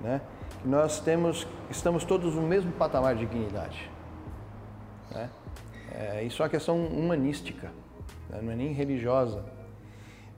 [0.00, 0.22] Né?
[0.64, 3.90] Nós temos, estamos todos no mesmo patamar de dignidade.
[5.10, 5.30] Né?
[5.92, 7.70] É, isso é uma questão humanística
[8.28, 8.40] né?
[8.42, 9.44] não é nem religiosa,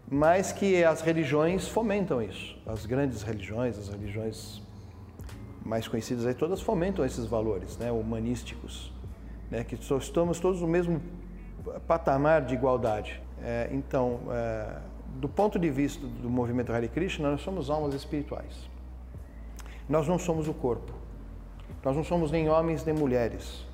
[0.09, 2.57] mas que as religiões fomentam isso.
[2.66, 4.62] As grandes religiões, as religiões
[5.64, 7.93] mais conhecidas aí, todas fomentam esses valores né?
[7.93, 8.93] humanísticos,
[9.51, 9.64] né?
[9.64, 11.01] que estamos todos no mesmo
[11.87, 13.23] patamar de igualdade.
[13.43, 14.79] É, então, é,
[15.16, 18.68] do ponto de vista do movimento Hare Krishna, nós somos almas espirituais.
[19.89, 20.93] Nós não somos o corpo.
[21.85, 23.64] Nós não somos nem homens nem mulheres,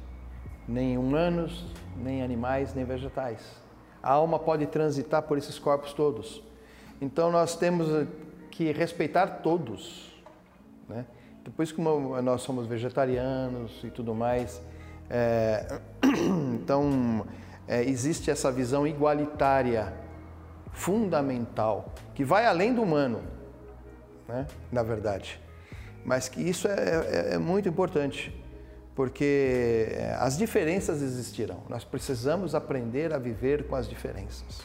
[0.69, 1.65] nem humanos,
[1.97, 3.67] nem animais, nem vegetais
[4.07, 6.41] a alma pode transitar por esses corpos todos.
[7.01, 7.89] Então nós temos
[8.53, 10.15] que respeitar todos.
[10.89, 11.05] Né?
[11.45, 14.63] Depois que nós somos vegetarianos e tudo mais,
[15.11, 15.81] é,
[16.55, 17.27] então
[17.67, 19.93] é, existe essa visão igualitária,
[20.71, 23.23] fundamental, que vai além do humano,
[24.29, 24.47] né?
[24.71, 25.41] na verdade.
[26.05, 28.33] Mas que isso é, é, é muito importante
[28.97, 31.59] porque eh, as diferenças existirão.
[31.69, 34.63] Nós precisamos aprender a viver com as diferenças.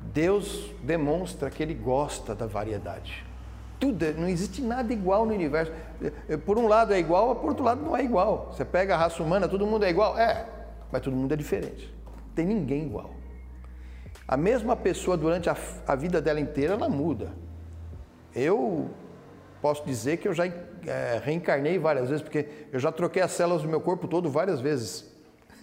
[0.00, 3.26] Deus demonstra que Ele gosta da variedade.
[3.78, 5.70] Tudo, é, não existe nada igual no universo.
[6.02, 8.52] Eh, eh, por um lado é igual, por outro lado não é igual.
[8.52, 10.18] Você pega a raça humana, todo mundo é igual?
[10.18, 10.46] É,
[10.90, 11.94] mas todo mundo é diferente.
[12.06, 13.10] Não tem ninguém igual.
[14.26, 15.56] A mesma pessoa, durante a,
[15.86, 17.28] a vida dela inteira, ela muda.
[18.34, 18.88] Eu
[19.60, 20.46] posso dizer que eu já
[20.86, 24.60] é, reencarnei várias vezes, porque eu já troquei as células do meu corpo todo várias
[24.60, 25.04] vezes.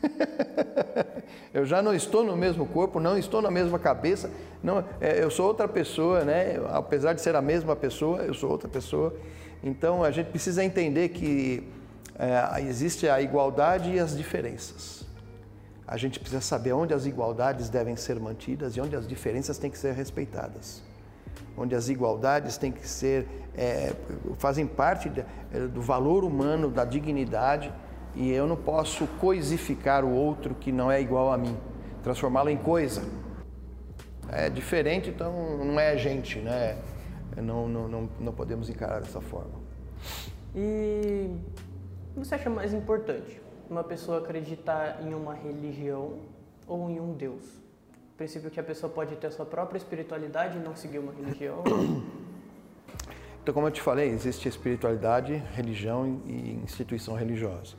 [1.54, 4.30] eu já não estou no mesmo corpo, não estou na mesma cabeça,
[4.62, 6.60] não, é, eu sou outra pessoa, né?
[6.70, 9.14] Apesar de ser a mesma pessoa, eu sou outra pessoa.
[9.64, 11.68] Então a gente precisa entender que
[12.18, 15.04] é, existe a igualdade e as diferenças.
[15.88, 19.70] A gente precisa saber onde as igualdades devem ser mantidas e onde as diferenças têm
[19.70, 20.93] que ser respeitadas
[21.58, 23.94] onde as igualdades têm que ser, é,
[24.38, 27.72] fazem parte de, é, do valor humano, da dignidade,
[28.16, 31.58] e eu não posso coisificar o outro que não é igual a mim,
[32.04, 33.04] transformá-lo em coisa.
[34.30, 36.78] É diferente, então não é gente, né?
[37.36, 39.62] Não, não, não, não podemos encarar dessa forma.
[40.56, 41.30] E
[42.16, 43.42] você acha mais importante?
[43.70, 46.20] Uma pessoa acreditar em uma religião
[46.68, 47.63] ou em um Deus?
[48.14, 51.12] O princípio que a pessoa pode ter a sua própria espiritualidade e não seguir uma
[51.12, 51.64] religião.
[53.42, 57.76] Então, como eu te falei, existe espiritualidade, religião e instituição religiosa.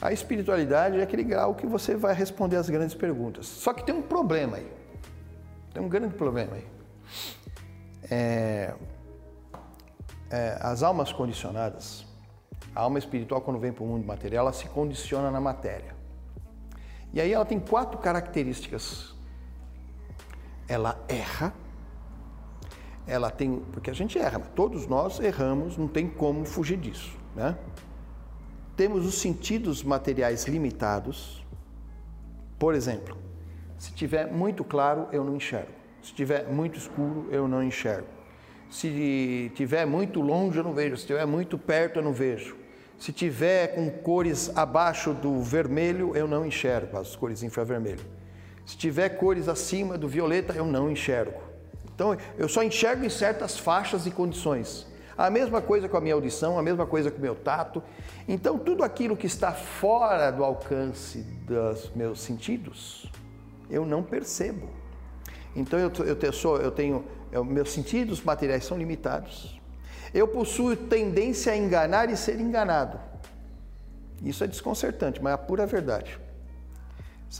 [0.00, 3.46] A espiritualidade é aquele grau que você vai responder as grandes perguntas.
[3.46, 4.72] Só que tem um problema aí.
[5.74, 6.66] Tem um grande problema aí.
[8.10, 8.74] É,
[10.30, 12.06] é, as almas condicionadas,
[12.74, 15.95] a alma espiritual, quando vem para o mundo material, ela se condiciona na matéria.
[17.16, 19.14] E aí ela tem quatro características.
[20.68, 21.54] Ela erra,
[23.06, 23.58] ela tem.
[23.72, 27.16] Porque a gente erra, todos nós erramos, não tem como fugir disso.
[27.34, 27.56] Né?
[28.76, 31.42] Temos os sentidos materiais limitados.
[32.58, 33.16] Por exemplo,
[33.78, 35.72] se tiver muito claro, eu não enxergo.
[36.02, 38.08] Se tiver muito escuro, eu não enxergo.
[38.70, 40.98] Se tiver muito longe, eu não vejo.
[40.98, 42.58] Se tiver muito perto, eu não vejo.
[42.98, 48.04] Se tiver com cores abaixo do vermelho, eu não enxergo as cores infravermelho.
[48.64, 51.40] Se tiver cores acima do violeta, eu não enxergo.
[51.94, 54.86] Então, eu só enxergo em certas faixas e condições.
[55.16, 57.82] A mesma coisa com a minha audição, a mesma coisa com o meu tato.
[58.28, 63.10] Então, tudo aquilo que está fora do alcance dos meus sentidos,
[63.70, 64.68] eu não percebo.
[65.54, 69.55] Então, eu, eu, eu, sou, eu tenho, eu, meus sentidos materiais são limitados.
[70.16, 72.98] Eu possuo tendência a enganar e ser enganado.
[74.22, 76.18] Isso é desconcertante, mas é a pura verdade.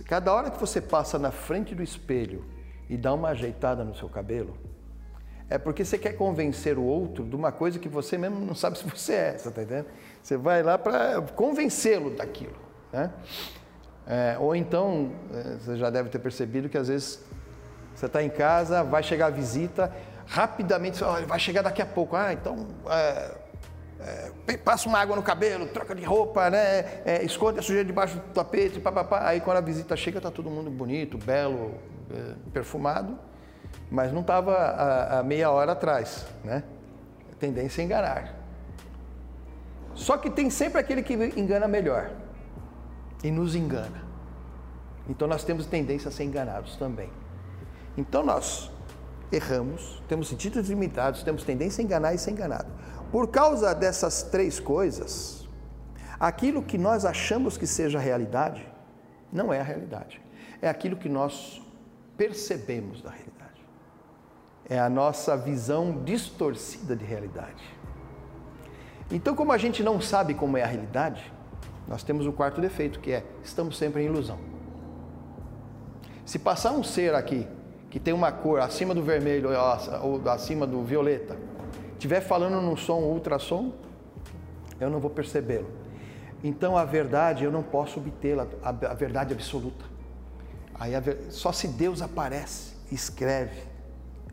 [0.04, 2.44] Cada hora que você passa na frente do espelho
[2.86, 4.58] e dá uma ajeitada no seu cabelo,
[5.48, 8.76] é porque você quer convencer o outro de uma coisa que você mesmo não sabe
[8.78, 9.86] se você é, você está entendendo?
[10.22, 12.56] Você vai lá para convencê-lo daquilo.
[12.92, 13.10] Né?
[14.06, 17.24] É, ou então, é, você já deve ter percebido que às vezes
[17.94, 19.90] você está em casa, vai chegar a visita,
[20.26, 22.16] rapidamente, você vai chegar daqui a pouco.
[22.16, 23.34] Ah, então é,
[24.48, 27.02] é, passa uma água no cabelo, troca de roupa, né?
[27.04, 29.26] É, esconde a sujeira debaixo do tapete, papapá.
[29.26, 31.74] Aí quando a visita chega, está todo mundo bonito, belo,
[32.10, 33.18] é, perfumado
[33.90, 34.54] mas não estava
[35.18, 36.62] há, meia hora atrás, né?
[37.38, 38.34] Tendência a enganar.
[39.94, 42.10] Só que tem sempre aquele que engana melhor
[43.22, 44.04] e nos engana.
[45.08, 47.10] Então nós temos tendência a ser enganados também.
[47.96, 48.70] Então nós
[49.30, 52.68] erramos, temos sentidos limitados, temos tendência a enganar e ser enganado.
[53.10, 55.48] Por causa dessas três coisas,
[56.18, 58.66] aquilo que nós achamos que seja realidade
[59.32, 60.20] não é a realidade.
[60.62, 61.62] É aquilo que nós
[62.16, 63.36] percebemos da realidade
[64.68, 67.62] é a nossa visão distorcida de realidade.
[69.10, 71.32] Então, como a gente não sabe como é a realidade,
[71.86, 74.38] nós temos o quarto defeito, que é estamos sempre em ilusão.
[76.24, 77.46] Se passar um ser aqui
[77.96, 79.48] que tem uma cor acima do vermelho
[80.02, 81.34] ou acima do violeta,
[81.94, 83.72] estiver falando num som ultrassom,
[84.78, 85.66] eu não vou percebê-lo.
[86.44, 89.82] Então a verdade eu não posso obtê-la, a, verdade absoluta.
[90.74, 93.62] Aí a, só se Deus aparece, escreve,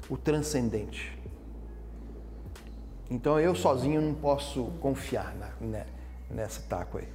[0.10, 1.18] o transcendente.
[3.10, 5.86] Então eu sozinho não posso confiar na, né,
[6.30, 7.08] nessa taco aí.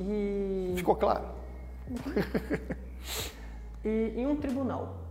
[0.00, 0.74] E...
[0.76, 1.26] Ficou claro?
[3.84, 5.05] e em um tribunal,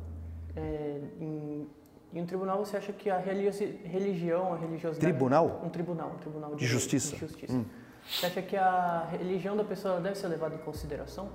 [0.56, 1.68] é, em,
[2.14, 5.00] em, um tribunal você acha que a religião, a religiosidade...
[5.00, 5.62] Tribunal?
[5.64, 7.14] Um tribunal, um tribunal de, de justiça.
[7.14, 7.54] De justiça.
[7.54, 7.66] Hum.
[8.10, 11.30] Você acha que a religião da pessoa deve ser levada em consideração?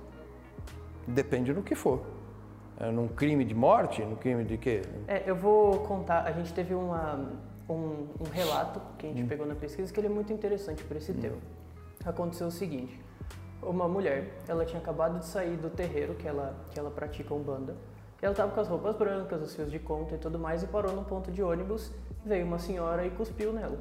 [1.07, 2.01] Depende do que for.
[2.79, 4.01] É, num crime de morte?
[4.03, 4.81] No crime de quê?
[5.07, 6.25] É, eu vou contar.
[6.25, 7.29] A gente teve uma,
[7.69, 9.27] um, um relato que a gente hum.
[9.27, 11.19] pegou na pesquisa que ele é muito interessante para esse hum.
[11.19, 11.37] tema.
[12.05, 12.99] Aconteceu o seguinte:
[13.61, 17.75] uma mulher, ela tinha acabado de sair do terreiro que ela, que ela pratica umbanda.
[18.21, 20.95] Ela estava com as roupas brancas, os fios de conta e tudo mais, e parou
[20.95, 21.91] no ponto de ônibus.
[22.23, 23.79] Veio uma senhora e cuspiu nela.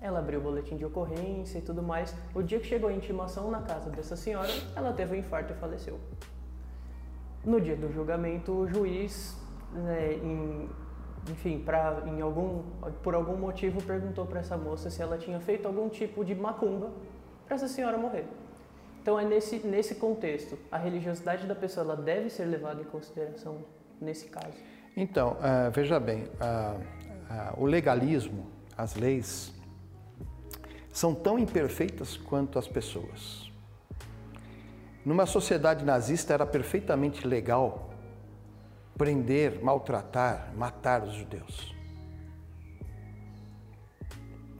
[0.00, 2.14] Ela abriu o boletim de ocorrência e tudo mais.
[2.34, 5.56] O dia que chegou a intimação na casa dessa senhora, ela teve um infarto e
[5.56, 6.00] faleceu.
[7.44, 9.36] No dia do julgamento, o juiz,
[9.72, 10.70] né, em,
[11.30, 12.62] enfim, pra, em algum,
[13.02, 16.90] por algum motivo, perguntou para essa moça se ela tinha feito algum tipo de macumba
[17.44, 18.26] para essa senhora morrer.
[19.04, 23.58] Então é nesse, nesse contexto, a religiosidade da pessoa ela deve ser levada em consideração
[24.00, 24.56] nesse caso.
[24.96, 29.52] Então, uh, veja bem, uh, uh, o legalismo, as leis,
[30.90, 33.52] são tão imperfeitas quanto as pessoas.
[35.04, 37.90] Numa sociedade nazista era perfeitamente legal
[38.96, 41.76] prender, maltratar, matar os judeus.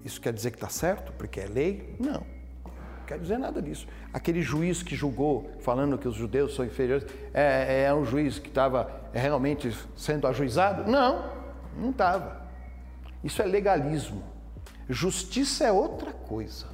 [0.04, 1.96] Isso quer dizer que está certo porque é lei?
[1.98, 2.33] Não.
[3.04, 3.86] Não quer dizer nada disso.
[4.14, 8.48] Aquele juiz que julgou, falando que os judeus são inferiores, é, é um juiz que
[8.48, 10.90] estava realmente sendo ajuizado?
[10.90, 11.30] Não,
[11.76, 12.48] não estava.
[13.22, 14.24] Isso é legalismo.
[14.88, 16.66] Justiça é outra coisa.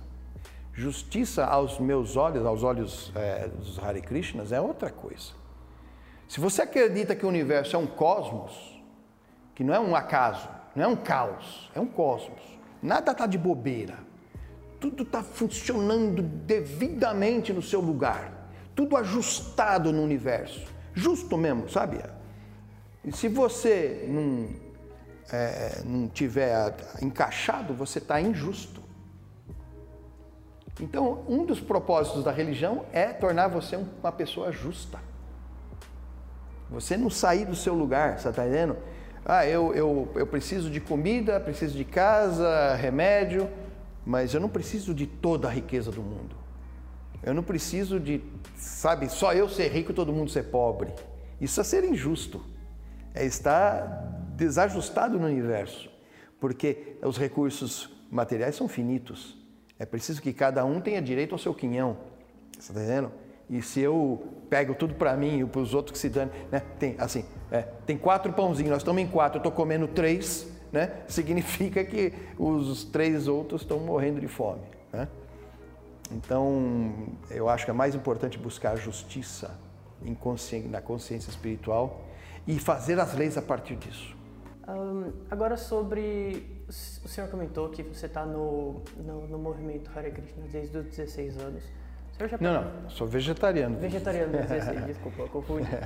[0.72, 5.32] Justiça aos meus olhos, aos olhos é, dos Hare Krishnas, é outra coisa.
[6.28, 8.80] Se você acredita que o universo é um cosmos,
[9.52, 12.40] que não é um acaso, não é um caos, é um cosmos,
[12.80, 13.98] nada está de bobeira,
[14.80, 22.00] tudo está funcionando devidamente no seu lugar, tudo ajustado no universo, justo mesmo, sabe?
[23.04, 24.48] E se você não,
[25.30, 28.80] é, não tiver encaixado, você está injusto.
[30.80, 34.98] Então, um dos propósitos da religião é tornar você uma pessoa justa.
[36.70, 38.78] Você não sair do seu lugar, você está entendendo?
[39.24, 43.50] Ah, eu, eu, eu preciso de comida, preciso de casa, remédio,
[44.05, 46.36] mas eu não preciso de toda a riqueza do mundo.
[47.22, 48.22] Eu não preciso de,
[48.57, 50.92] sabe, só eu ser rico e todo mundo ser pobre.
[51.40, 52.42] Isso é ser injusto.
[53.14, 53.84] É estar
[54.36, 55.90] desajustado no universo.
[56.38, 59.36] Porque os recursos materiais são finitos.
[59.78, 61.98] É preciso que cada um tenha direito ao seu quinhão.
[62.59, 63.12] Você está entendendo?
[63.48, 66.62] E se eu pego tudo para mim e para os outros que se dão, né?
[66.78, 71.02] Tem assim, é, tem quatro pãozinhos, nós estamos em quatro, eu estou comendo três, né?
[71.08, 74.62] Significa que os três outros estão morrendo de fome,
[74.92, 75.08] né?
[76.12, 79.56] Então, eu acho que é mais importante buscar a justiça
[80.68, 82.04] na consciência espiritual
[82.46, 84.16] e fazer as leis a partir disso.
[84.68, 90.44] Um, agora sobre o senhor comentou que você está no, no, no, movimento Hare Krishna
[90.50, 91.64] desde os 16 anos.
[92.18, 92.38] Já...
[92.38, 93.78] Não, não, sou vegetariano.
[93.78, 95.68] Vegetariano, 16, desculpa, confundi.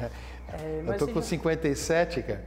[0.53, 1.23] É, eu tô com já...
[1.23, 2.45] 57, cara.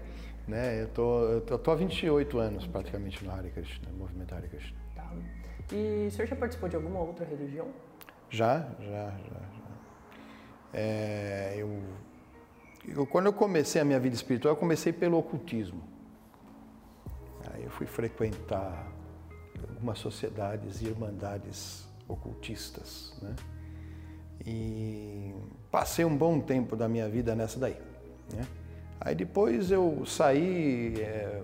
[0.48, 0.82] Né?
[0.84, 4.78] Eu tô, eu tô há 28 anos praticamente no Hare Krishna, no movimento Hare Krishna.
[4.96, 5.12] Tá.
[5.72, 7.68] E o senhor já participou de alguma outra religião?
[8.30, 9.12] Já, já, já.
[9.12, 9.68] já.
[10.74, 11.82] É, eu,
[12.88, 15.82] eu, quando eu comecei a minha vida espiritual, eu comecei pelo ocultismo.
[17.54, 18.88] Aí eu fui frequentar
[19.70, 23.36] algumas sociedades e irmandades ocultistas, né?
[24.46, 25.34] E
[25.70, 27.78] passei um bom tempo da minha vida nessa daí,
[28.34, 28.46] né?
[29.08, 31.42] Aí depois eu saí, é,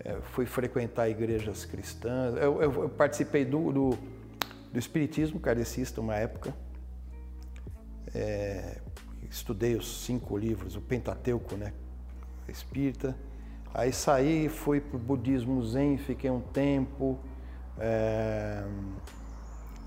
[0.00, 3.90] é, fui frequentar igrejas cristãs, eu, eu, eu participei do, do,
[4.72, 6.52] do, espiritismo kardecista uma época,
[8.12, 8.80] é,
[9.30, 11.72] estudei os cinco livros, o Pentateuco, né,
[12.48, 13.16] espírita,
[13.72, 17.16] aí saí, fui para o budismo zen, fiquei um tempo,
[17.78, 18.64] é,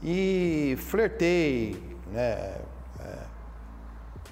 [0.01, 1.75] e flertei,
[2.09, 2.57] né,
[3.01, 3.25] é,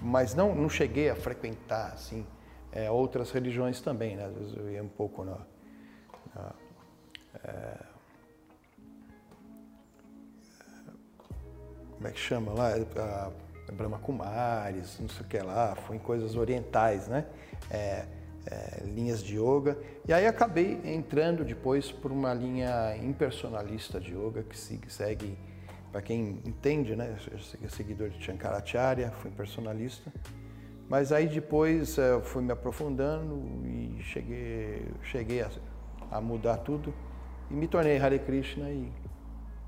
[0.01, 2.25] mas não, não cheguei a frequentar, assim,
[2.71, 4.25] é, outras religiões também, né?
[4.25, 5.37] Às vezes eu ia um pouco na,
[6.35, 6.53] na
[7.43, 7.77] é,
[11.99, 12.69] como é que chama lá?
[12.69, 13.31] A,
[13.67, 17.25] a Brahma Kumaris, não sei o que lá, foi em coisas orientais, né?
[17.69, 18.05] É,
[18.45, 19.77] é, linhas de yoga.
[20.07, 24.57] E aí acabei entrando depois por uma linha impersonalista de yoga que
[24.91, 25.37] segue,
[25.91, 27.17] para quem entende, né?
[27.63, 30.11] É seguidor de Shankaracharya, fui personalista.
[30.89, 35.51] Mas aí depois eu eh, fui me aprofundando e cheguei, cheguei a,
[36.09, 36.91] a mudar tudo
[37.49, 38.91] e me tornei Hare Krishna e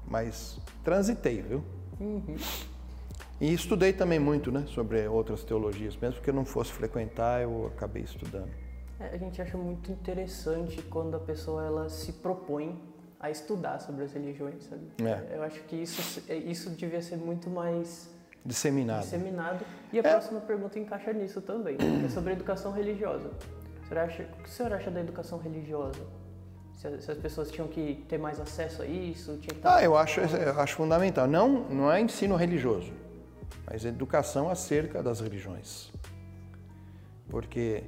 [0.07, 1.63] mas transitei, viu?
[1.99, 2.35] Uhum.
[3.39, 7.67] E estudei também muito, né, sobre outras teologias, mesmo que eu não fosse frequentar, eu
[7.67, 8.51] acabei estudando.
[8.99, 12.79] É, a gente acha muito interessante quando a pessoa ela se propõe
[13.19, 14.83] a estudar sobre as religiões, sabe?
[15.03, 15.37] É.
[15.37, 18.10] Eu acho que isso isso devia ser muito mais
[18.43, 19.03] Disseminado.
[19.03, 19.65] Disseminado.
[19.93, 20.03] E a é.
[20.03, 23.29] próxima pergunta encaixa nisso também, é sobre educação religiosa.
[23.89, 25.99] O, acha, o que o senhor acha da educação religiosa?
[26.75, 29.37] Se, as pessoas tinham que ter mais acesso a isso?
[29.37, 31.27] Tinha que ah, eu acho, eu acho fundamental.
[31.27, 32.91] Não, não é ensino religioso,
[33.69, 35.91] mas educação acerca das religiões.
[37.29, 37.83] Porque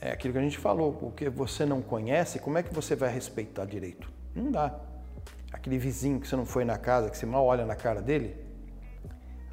[0.00, 2.94] é aquilo que a gente falou, o que você não conhece, como é que você
[2.94, 4.08] vai respeitar direito?
[4.34, 4.78] Não dá.
[5.50, 8.45] Aquele vizinho que você não foi na casa, que você mal olha na cara dele,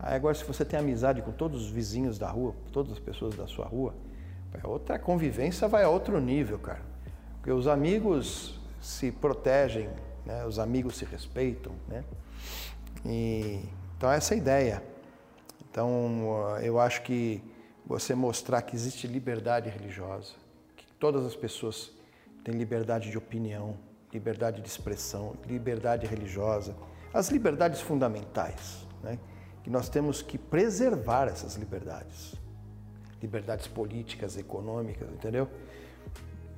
[0.03, 3.47] agora, se você tem amizade com todos os vizinhos da rua, todas as pessoas da
[3.47, 3.93] sua rua,
[4.63, 6.81] outra convivência vai a outro nível, cara.
[7.35, 9.89] Porque os amigos se protegem,
[10.25, 10.45] né?
[10.45, 12.03] os amigos se respeitam, né?
[13.05, 13.61] E,
[13.97, 14.83] então, essa é a ideia.
[15.69, 17.41] Então, eu acho que
[17.85, 20.33] você mostrar que existe liberdade religiosa,
[20.75, 21.91] que todas as pessoas
[22.43, 23.77] têm liberdade de opinião,
[24.11, 26.75] liberdade de expressão, liberdade religiosa,
[27.13, 29.17] as liberdades fundamentais, né?
[29.63, 32.35] Que nós temos que preservar essas liberdades.
[33.21, 35.47] Liberdades políticas, econômicas, entendeu?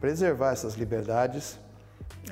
[0.02, 1.60] Preservar essas liberdades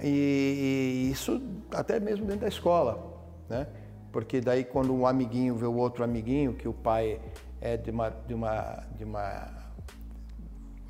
[0.02, 3.68] e, isso até mesmo dentro da escola, né?
[4.12, 7.20] Porque daí quando um amiguinho vê o outro amiguinho, que o pai
[7.62, 9.64] é de uma, de uma, de uma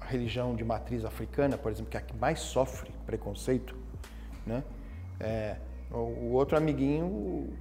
[0.01, 3.75] religião de matriz africana, por exemplo, que é a que mais sofre preconceito,
[4.45, 4.63] né?
[5.19, 5.57] É,
[5.91, 7.53] o outro amiguinho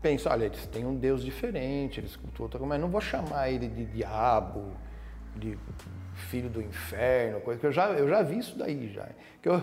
[0.00, 3.50] penso, olha, eles têm um Deus diferente, eles cultuam outra coisa, mas não vou chamar
[3.50, 4.72] ele de diabo,
[5.36, 5.58] de
[6.14, 9.08] filho do inferno, coisa que eu já, eu já vi isso daí já.
[9.40, 9.54] Que eu,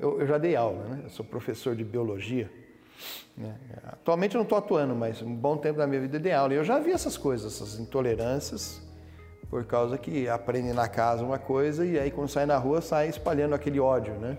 [0.00, 1.00] eu, eu já dei aula, né?
[1.04, 2.50] Eu sou professor de biologia.
[3.36, 3.54] Né?
[3.84, 6.54] Atualmente eu não estou atuando, mas um bom tempo da minha vida eu dei aula.
[6.54, 8.82] E eu já vi essas coisas, essas intolerâncias,
[9.48, 13.08] por causa que aprendem na casa uma coisa e aí quando sai na rua sai
[13.08, 14.36] espalhando aquele ódio, né?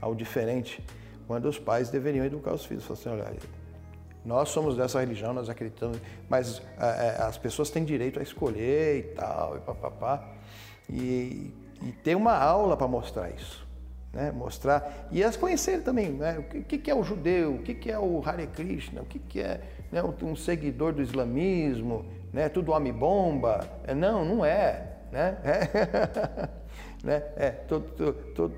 [0.00, 0.84] Ao diferente.
[1.26, 2.84] Quando os pais deveriam educar os filhos.
[2.84, 3.36] Falar assim, olha,
[4.26, 9.02] nós somos dessa religião, nós acreditamos, mas é, as pessoas têm direito a escolher e
[9.14, 10.28] tal, e papapá.
[10.90, 13.64] E, e ter uma aula para mostrar isso.
[14.12, 14.32] Né?
[14.32, 15.08] Mostrar.
[15.12, 16.38] E elas conhecerem também né?
[16.38, 19.20] o que, que, é o judeu, o que, que é o Hare Krishna, o que,
[19.20, 19.60] que é
[19.92, 20.02] né?
[20.02, 22.48] um seguidor do islamismo, né?
[22.48, 23.60] tudo homem-bomba.
[23.84, 24.92] É, não, não é.
[25.12, 25.38] Né?
[25.44, 26.48] É,
[27.06, 27.22] né?
[27.36, 28.54] é todo, todo, todo,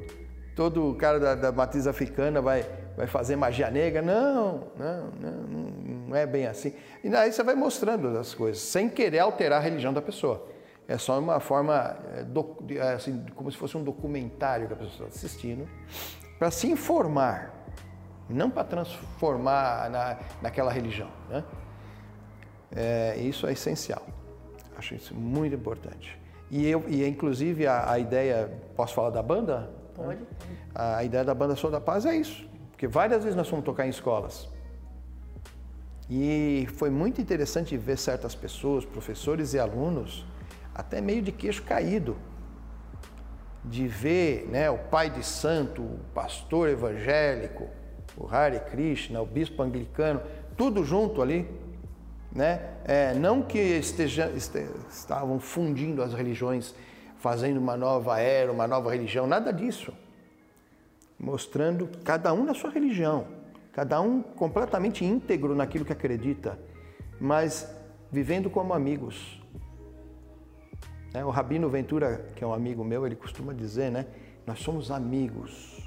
[0.57, 2.65] todo cara da, da matriz africana vai
[2.99, 4.03] vai fazer magia negra.
[4.03, 5.33] Não, não, não,
[6.09, 6.75] não é bem assim.
[7.03, 10.45] E aí você vai mostrando as coisas, sem querer alterar a religião da pessoa.
[10.89, 15.09] É só uma forma, é, é, assim, como se fosse um documentário que a pessoa
[15.09, 15.69] está assistindo,
[16.39, 17.55] para se informar,
[18.29, 21.09] não para transformar na, naquela religião.
[21.31, 21.45] Né?
[22.75, 24.03] É, isso é essencial.
[24.77, 26.19] Acho isso muito importante.
[26.51, 29.71] E, eu, e inclusive a, a ideia, posso falar da banda?
[29.95, 30.19] Pode.
[30.75, 32.49] A ideia da banda Sou da Paz é isso.
[32.79, 34.49] Porque várias vezes nós fomos tocar em escolas.
[36.09, 40.25] E foi muito interessante ver certas pessoas, professores e alunos,
[40.73, 42.17] até meio de queixo caído,
[43.65, 47.67] de ver né, o pai de santo, o pastor evangélico,
[48.17, 50.23] o Hare Krishna, o bispo anglicano,
[50.57, 51.51] tudo junto ali.
[52.31, 52.61] Né?
[52.85, 56.77] É, não que esteja, este, estavam fundindo as religiões,
[57.17, 59.93] fazendo uma nova era, uma nova religião, nada disso
[61.19, 63.27] mostrando cada um na sua religião,
[63.73, 66.59] cada um completamente íntegro naquilo que acredita,
[67.21, 67.69] mas
[68.11, 69.43] vivendo como amigos.
[71.13, 74.07] É, o Rabino Ventura, que é um amigo meu, ele costuma dizer, né?
[74.47, 75.85] Nós somos amigos.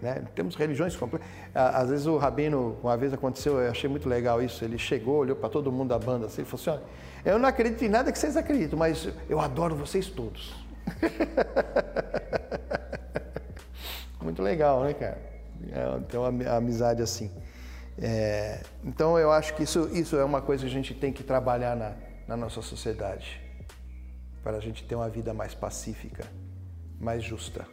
[0.00, 0.22] Né?
[0.34, 1.26] Temos religiões completas.
[1.54, 5.36] Às vezes o Rabino, uma vez aconteceu, eu achei muito legal isso, ele chegou, olhou
[5.36, 6.84] para todo mundo da banda assim, ele falou assim,
[7.24, 10.54] eu não acredito em nada que vocês acreditam, mas eu adoro vocês todos.
[14.24, 15.18] Muito legal, né, cara?
[15.70, 17.30] É, ter uma amizade assim.
[17.98, 21.22] É, então eu acho que isso, isso é uma coisa que a gente tem que
[21.22, 21.94] trabalhar na,
[22.26, 23.40] na nossa sociedade
[24.42, 26.24] para a gente ter uma vida mais pacífica,
[26.98, 27.66] mais justa.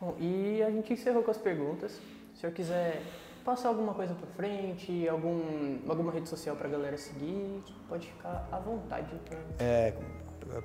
[0.00, 1.92] Bom, e a gente encerrou com as perguntas.
[1.92, 3.02] Se o senhor quiser
[3.44, 8.48] passar alguma coisa para frente, algum, alguma rede social para a galera seguir, pode ficar
[8.52, 9.08] à vontade.
[9.24, 9.38] Pra...
[9.58, 9.94] É,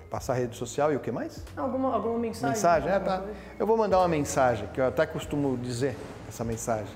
[0.10, 1.44] passar rede social e o que mais?
[1.56, 2.56] Alguma, alguma mensagem.
[2.56, 3.24] Mensagem, é, tá.
[3.60, 5.96] Eu vou mandar uma mensagem, que eu até costumo dizer
[6.28, 6.94] essa mensagem.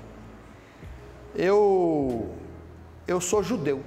[1.34, 2.34] Eu,
[3.06, 3.82] eu sou judeu,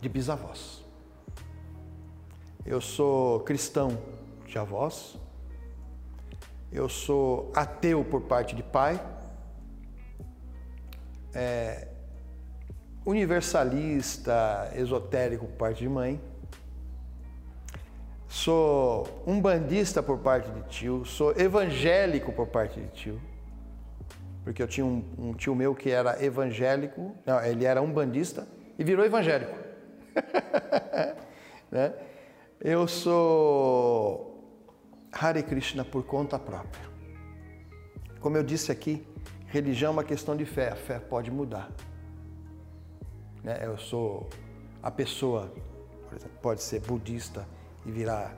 [0.00, 0.84] de bisavós.
[2.64, 3.98] Eu sou cristão
[4.46, 5.18] de avós.
[6.72, 9.00] Eu sou ateu por parte de pai.
[11.34, 11.88] É,
[13.04, 16.20] universalista, esotérico por parte de mãe
[18.40, 23.20] sou um bandista por parte de tio, sou evangélico por parte de tio,
[24.42, 28.48] porque eu tinha um, um tio meu que era evangélico, não, ele era um bandista
[28.78, 29.54] e virou evangélico.
[31.70, 31.92] né?
[32.58, 34.42] Eu sou
[35.12, 36.88] Hare Krishna por conta própria.
[38.20, 39.06] Como eu disse aqui,
[39.48, 41.70] religião é uma questão de fé, a fé pode mudar.
[43.44, 43.60] Né?
[43.62, 44.30] Eu sou
[44.82, 45.52] a pessoa,
[46.08, 47.46] por exemplo, pode ser budista,
[47.84, 48.36] e virar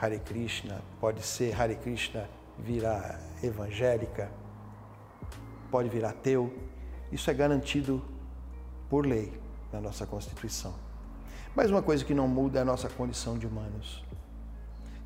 [0.00, 2.28] Hare Krishna, pode ser Hare Krishna
[2.58, 4.30] virar evangélica,
[5.70, 6.52] pode virar ateu.
[7.12, 8.02] Isso é garantido
[8.88, 9.32] por lei
[9.72, 10.74] na nossa Constituição.
[11.54, 14.04] Mas uma coisa que não muda é a nossa condição de humanos.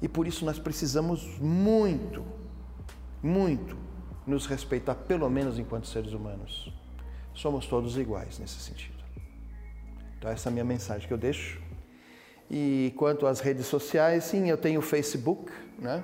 [0.02, 2.24] E por isso nós precisamos muito,
[3.22, 3.76] muito
[4.26, 6.72] nos respeitar, pelo menos enquanto seres humanos.
[7.32, 9.02] Somos todos iguais nesse sentido.
[10.18, 11.60] Então, essa é a minha mensagem que eu deixo.
[12.50, 16.02] E quanto às redes sociais, sim, eu tenho o Facebook, né?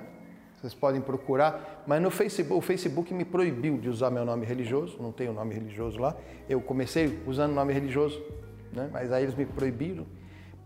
[0.59, 4.95] Vocês podem procurar, mas no Facebook, o Facebook me proibiu de usar meu nome religioso,
[5.01, 6.15] não tenho nome religioso lá.
[6.47, 8.21] Eu comecei usando nome religioso,
[8.71, 8.87] né?
[8.93, 10.05] mas aí eles me proibiram.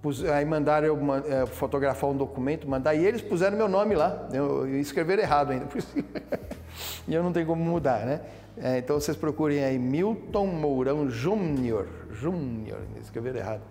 [0.02, 4.28] Pus, aí mandaram eu é, fotografar um documento, mandar, e eles puseram meu nome lá.
[4.34, 5.66] Eu, eu escreveram errado ainda,
[7.08, 8.22] e eu não tenho como mudar, né?
[8.58, 13.62] É, então vocês procurem aí Milton Mourão Júnior, Júnior, escreveram errado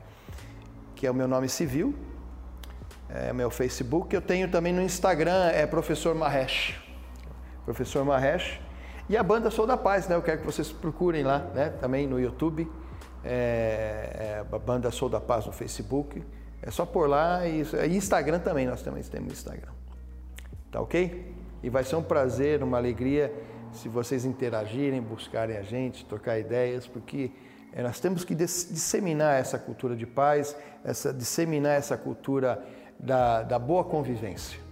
[1.05, 1.95] que é o meu nome civil,
[3.11, 4.15] é meu Facebook.
[4.15, 6.83] Eu tenho também no Instagram, é Professor Mahesh.
[7.67, 8.59] Professor Mahesh.
[9.07, 10.17] E a banda Sou da Paz, né?
[10.17, 11.69] Eu quero que vocês procurem lá, né?
[11.79, 12.67] Também no YouTube.
[13.23, 16.25] É, é, a banda Sou da Paz no Facebook.
[16.63, 19.73] É só por lá e, e Instagram também, nós também temos Instagram.
[20.73, 21.35] Tá ok?
[21.63, 23.31] E vai ser um prazer, uma alegria
[23.75, 27.31] se vocês interagirem, buscarem a gente, trocar ideias, porque
[27.75, 32.63] é, nós temos que disseminar essa cultura de paz, essa, disseminar essa cultura
[32.99, 34.64] da, da boa convivência.